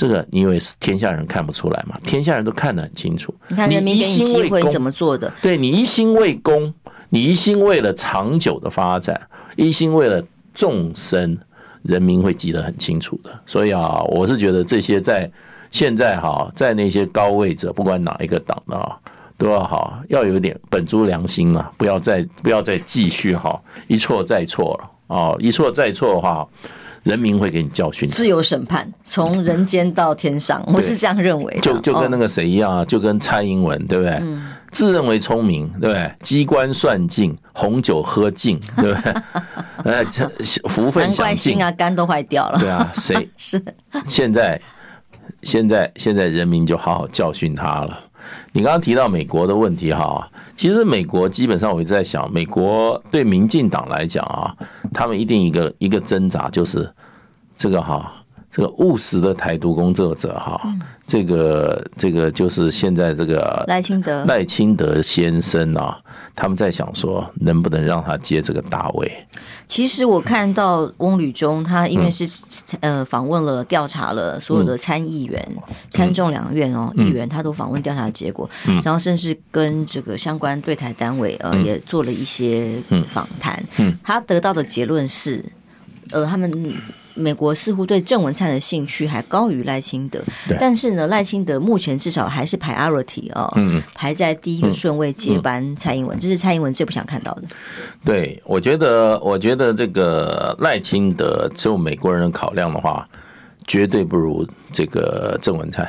[0.00, 1.94] 这个你以为是天下人看不出来吗？
[2.04, 3.34] 天下人都看得很清楚。
[3.48, 5.30] 你看人民给你机会怎么做的？
[5.42, 6.72] 对，你一心为公，
[7.10, 9.20] 你一心为了长久的发展。
[9.56, 10.24] 一心为了
[10.54, 11.36] 众生，
[11.82, 13.30] 人民会记得很清楚的。
[13.44, 15.30] 所以啊，我是觉得这些在
[15.70, 18.96] 现在哈，在那些高位者，不管哪一个党的啊，
[19.36, 26.48] 都要好，要有点本着良心啊，不要再不要再继续哈，一错再错了啊，一错再错的话，
[27.02, 28.08] 人民会给你教训。
[28.08, 31.58] 自由审判，从人间到天上，我是这样认为。
[31.62, 34.22] 就就跟那个谁一样啊，就跟蔡英文，对不对？
[34.70, 36.12] 自认为聪明，对不对？
[36.22, 39.14] 机关算尽，红酒喝尽，对不对？
[39.84, 40.04] 呃，
[40.68, 42.58] 福分享尽，心啊，肝都坏掉了。
[42.58, 43.62] 对啊，谁 是
[44.04, 44.60] 现在？
[45.42, 47.98] 现在现在人民就好好教训他了。
[48.52, 50.30] 你刚刚提到美国的问题哈，
[50.60, 54.54] 其实美国基本上我一直在想，美国对民进党来讲啊，
[54.92, 56.86] 他们一定一个一个挣扎就是
[57.56, 58.19] 这个哈。
[58.52, 60.60] 这个务实的台独工作者哈，
[61.06, 64.24] 这个这个就是现在这个赖清德。
[64.24, 65.96] 赖清德先生啊，
[66.34, 69.26] 他们在想说能不能让他接这个大位。
[69.68, 72.26] 其实我看到翁旅中他因为是
[72.80, 75.48] 呃访问了调查了所有的参议员、
[75.88, 78.50] 参众两院哦议员，他都访问调查的结果，
[78.82, 83.62] 然后甚至跟这个相关对台单位呃也做了一些访谈，
[84.02, 85.44] 他得到的结论是
[86.10, 86.74] 呃他们。
[87.20, 90.20] 美国似乎对郑文灿的兴趣还高于赖清德，
[90.58, 93.48] 但是呢，赖清德目前至少还是 priority 哦，
[93.94, 97.42] 排在第一个顺位接班蔡英文，这是蔡英文最不想看到的。
[98.04, 103.06] 对，我觉得，我觉得这个赖清德，就美国人的考量的话，
[103.66, 105.88] 绝对不如这个郑文灿。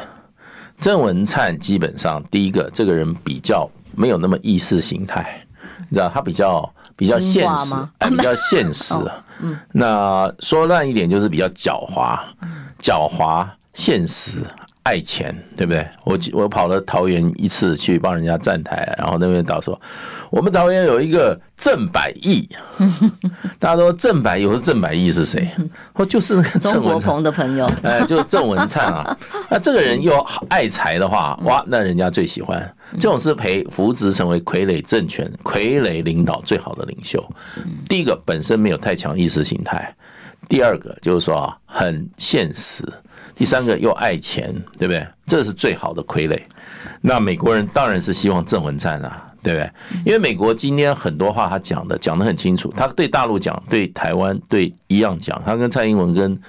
[0.79, 5.45] 郑文灿基本上第一个，这个人比较没有那么意识形态，
[5.89, 7.75] 你知道，他比较比较现实，
[8.09, 8.93] 比较现实。
[9.73, 12.19] 那说烂一点就是比较狡猾，
[12.81, 14.39] 狡猾、现实、
[14.83, 15.87] 爱钱，对不对？
[16.03, 19.79] 我我跑了桃园一次去帮人家站台，然后那边导说，
[20.29, 22.49] 我们桃园有一个郑百亿，
[23.59, 25.47] 大家说郑百亿，我说郑百亿是谁？
[25.93, 29.15] 哦就是那个郑文鹏的朋友，哎，就是郑文灿啊。
[29.51, 30.17] 那这个人又
[30.49, 32.75] 爱财的话，哇，那人家最喜欢。
[32.93, 37.23] 这种是培扶植成为傀儡政权、傀儡领导最好的领袖。
[37.87, 39.95] 第一个本身没有太强意识形态，
[40.49, 42.83] 第二个就是说很现实，
[43.41, 45.03] 第三个又爱钱，对不对？
[45.25, 46.39] 这是最好的傀儡。
[47.01, 49.71] 那美国人当然是希望郑文灿啊，对不对？
[50.05, 56.39] 因为美国今天很多话他讲的讲得很清楚，他对大陆讲，对台湾对一样讲，他跟蔡英文跟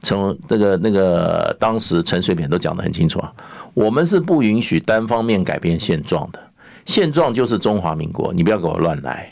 [0.00, 0.18] 陈
[0.48, 3.30] 那个那个当时陈水扁都讲得很清楚啊。
[3.74, 6.40] 我们是不允许单方面改变现状的，
[6.86, 9.30] 现状就是中华民国，你不要给我乱来。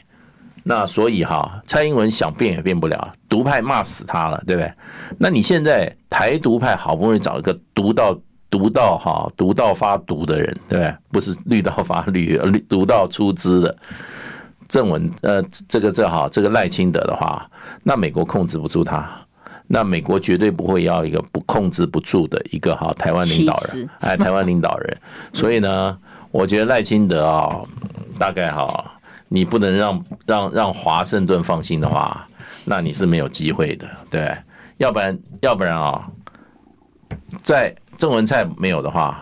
[0.68, 4.70] 那所以哈，蔡英文想变也变不了，独派骂死他了，对不对？
[5.16, 8.14] 那你现在台独派好不容易找一个独到
[8.50, 10.94] 独到哈独到发毒的人，对不对？
[11.10, 13.74] 不是绿到发绿，绿 独到出资的
[14.68, 17.50] 正文呃，这个这好这个赖清德的话，
[17.82, 19.08] 那美国控制不住他。
[19.70, 24.98] 那美国绝对不会要一个不控制不住的一个哈台湾领导人，哎，台湾领导人。
[25.32, 25.96] 所以呢，
[26.30, 27.62] 我觉得赖清德啊，
[28.18, 28.92] 大概哈
[29.28, 32.26] 你不能让让让华盛顿放心的话，
[32.64, 34.36] 那你是没有机会的，对。
[34.78, 36.08] 要不然，要不然啊，
[37.42, 39.20] 在郑文灿没有的话，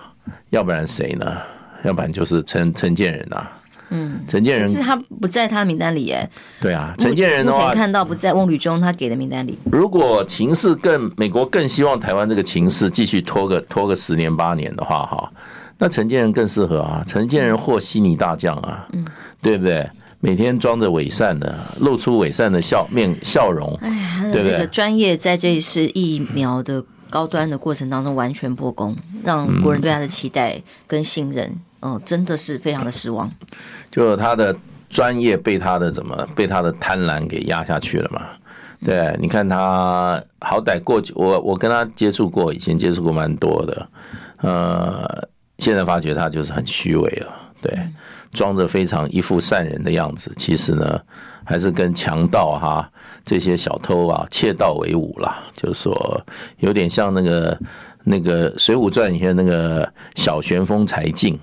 [0.50, 1.34] 要不然谁呢？
[1.82, 3.48] 要不然就是陈陈建仁呐。
[3.88, 6.28] 嗯，陈建仁是他不在他的名单里耶。
[6.60, 9.58] 对啊，陈建仁的话，目前看到不在翁旅中他给的名单里。
[9.72, 15.32] 如果情势更，美国更希望台湾这个情势继续拖个拖个十年八年的话，哈，
[15.78, 17.02] 那陈建仁更适合啊。
[17.06, 19.06] 陈建仁和稀泥大将啊，嗯，
[19.40, 19.88] 对不对？
[20.20, 24.52] 每天装着伪善的，露出伪善的笑面笑容，哎呀，对不对？
[24.52, 33.30] 这个专业在这一次疫苗的高端的过程当中完全破功，让国人对他的期待跟信任，哦，真的是非常的失望。
[33.90, 34.56] 就他的
[34.88, 38.22] 专业被他的怎么被他的贪婪给压下去了嘛？
[38.84, 43.88] 对，你看他好歹过去，我我跟他接触过，以前接触过蛮多的，
[44.38, 47.78] 呃，现在发觉他就是很虚伪了，对。
[48.36, 51.00] 装着非常一副善人的样子，其实呢，
[51.42, 52.88] 还是跟强盗哈
[53.24, 55.42] 这些小偷啊窃盗为伍啦。
[55.54, 56.22] 就是说，
[56.58, 57.58] 有点像那个
[58.04, 61.38] 那个《水浒传》里面那个小旋风柴进，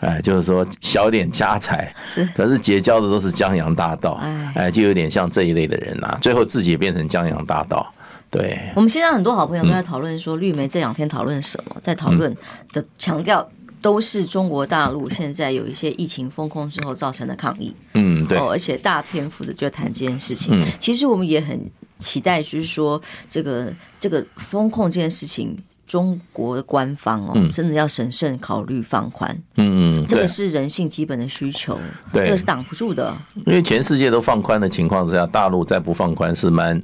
[0.00, 4.20] 哎，就是说小点家财，是，可是结交的都是江洋大盗，
[4.54, 7.84] 哎，就有点像这一类的人啊，最后自己也变成江洋大盗。
[8.30, 12.36] 对，我们现在很多好朋友都在讨论说，绿媒这两天讨论什么，在讨论
[12.72, 13.48] 的强调。
[13.86, 20.60] 都是中国大陆现在有一些疫情封控之后造成的抗议，嗯，对，而且大篇幅的就谈这件事情。
[20.80, 21.70] 其实我们也很
[22.00, 25.56] 期待，就是说这个这个封控这件事情，
[25.86, 29.30] 中国的官方哦，真的要审慎考虑放宽。
[29.54, 31.78] 嗯嗯，这个是人性基本的需求，
[32.12, 33.16] 这个是挡不住的。
[33.44, 36.82] 因为全世界都放宽的情况之下，大陆再不放宽是蛮。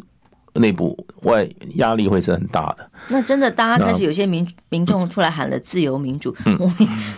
[0.54, 2.86] 内部外压力会是很大的。
[3.08, 6.72] 那真的，大家开始有些民民众出来喊了自由民主， 我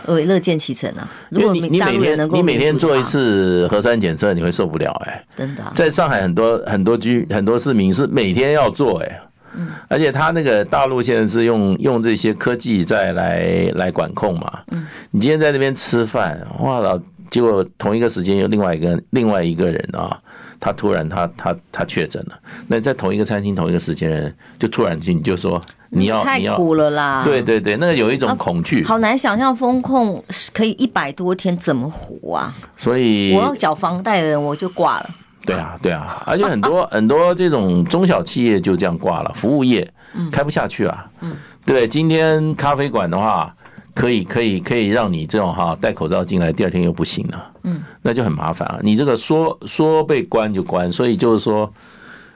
[0.07, 1.09] 我乐见其成啊。
[1.30, 5.24] 如果你大陆人能够，你每天做一次核酸检测，你会受不了哎。
[5.37, 9.20] 真的，在上海很多很多居很多市民是每天要做哎。
[9.57, 9.68] 嗯。
[9.89, 14.61] 而且他那个大陆现在是用用这些科技在来来管控嘛。
[14.70, 14.87] 嗯。
[15.11, 20.18] 你今天在那边吃饭，哇了，结果同一个时间有另外一个另外一个人啊。
[20.65, 22.39] 他突然他他他确诊了，
[22.69, 25.61] 那在同一个餐厅同一个时间人就突然间你就说
[25.91, 32.55] 你要太苦了啦，对对对，那个有一种恐惧，好难想象风控可以一百多天怎么活啊？
[32.79, 35.11] 所以我要缴房贷的人我就挂了。
[35.45, 39.87] 对啊对啊，而且很多 很多这种中小企业就这样挂了，服务业
[40.33, 41.05] 开不下去啊。
[41.21, 41.37] 嗯，
[41.67, 43.55] 对，今天咖啡馆的话。
[43.95, 48.81] 可以可以可以让你这种哈戴口罩进来，第二天又不行了，嗯，那就很麻烦啊。
[48.83, 51.73] 你这个说说被关就关，所以就是说，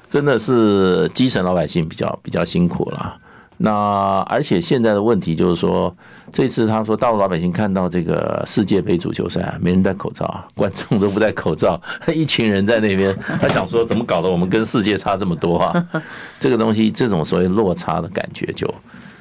[0.08, 3.16] 真的是基层老百姓比较比较辛苦了。
[3.60, 5.92] 那而且现在的问题就是说，
[6.30, 11.80] 这次他说大陆老百姓看到这个世界杯足球赛，没人戴口罩，观众都不戴口罩，
[12.14, 15.88] 一群人在那边，他想说怎么搞得我们跟世界差这么多啊？
[16.38, 18.72] 这个东西这种所谓落差的感觉就。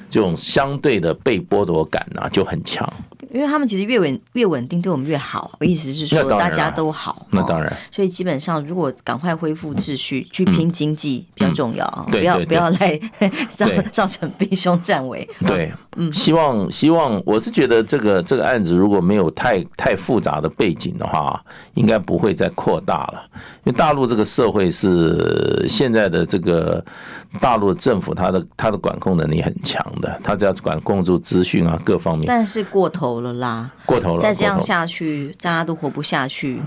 [0.10, 2.92] 这种相对的被剥夺感啊，就很强。
[3.32, 5.52] 因为他们其实越稳越稳定，对我们越好。
[5.60, 7.26] 我意思是说，大家都好。
[7.32, 7.76] 那当然。
[7.92, 12.06] 所以基本上，如果赶快恢复秩序，去拼经济比较重要啊！
[12.10, 13.00] 不要不要来
[13.50, 15.28] 造造成兵凶战危。
[15.46, 23.24] 对，嗯，希望希望，我是觉得这个这个案子如果没有太太复杂的背景的话，应该不会再扩大了。
[23.66, 26.84] 因为大陆这个社会是现在的这个
[27.42, 32.26] 大陆政府，它的它的管控能力很强的，它只要管控住资讯啊各方面。
[32.26, 33.17] 但是过头。
[33.22, 36.62] 了啦，过头了，再这样下去，大家都活不下去。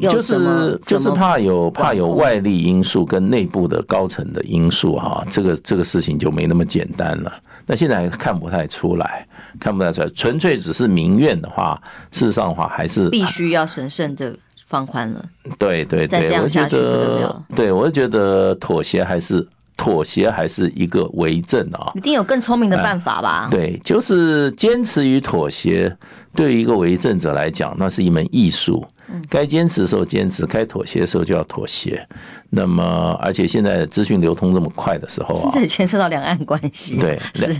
[0.00, 7.32] 就是就是怕有怕有外力因素跟内部的高层的因素哈，这个这个事情就没那么简单了。
[7.66, 9.26] 那现在还看不太出来，
[9.58, 11.80] 看不太出来，纯粹只是民怨的话，
[12.12, 14.34] 事实上的话还是必须要神圣的
[14.66, 15.24] 放宽了。
[15.58, 17.44] 对对对，再这样下去不得了。
[17.54, 19.46] 对，我就觉得妥协还是。
[19.76, 21.92] 妥协还是一个为政啊！
[21.94, 23.48] 一定有更聪明的办法吧？
[23.50, 25.94] 对，就是坚持与妥协，
[26.34, 28.84] 对于一个为政者来讲，那是一门艺术。
[29.30, 32.04] 该坚持的时候坚持，该妥协的时候就要妥协。
[32.50, 36.98] 那么，而且现在资讯流通这么快的时候啊，这牵涉到两岸关系。
[36.98, 37.54] 对，是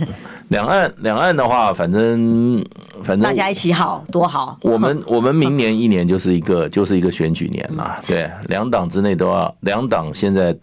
[0.49, 2.61] 两岸两岸的话，反正
[3.01, 4.57] 反正大家一起好多好。
[4.61, 7.95] 我们 我们明年一年就是一个就是一个选举年嘛。
[8.05, 10.53] 对，两党之内都要两党现在。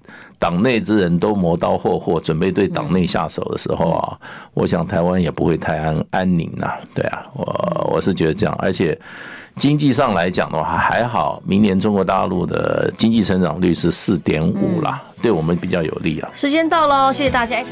[0.45, 4.19] 党内之人都磨刀霍霍，准备对党内下手的时候啊，
[4.53, 6.71] 我想台湾也不会太安安宁呐。
[6.95, 8.99] 对啊，我我是觉得这样，而且
[9.57, 16.29] 经济上来讲的话还好，明年中国大陆的经济成长率是四点五啦，对我们比较有利啊。
[16.35, 17.65] 时间到了，谢谢大家。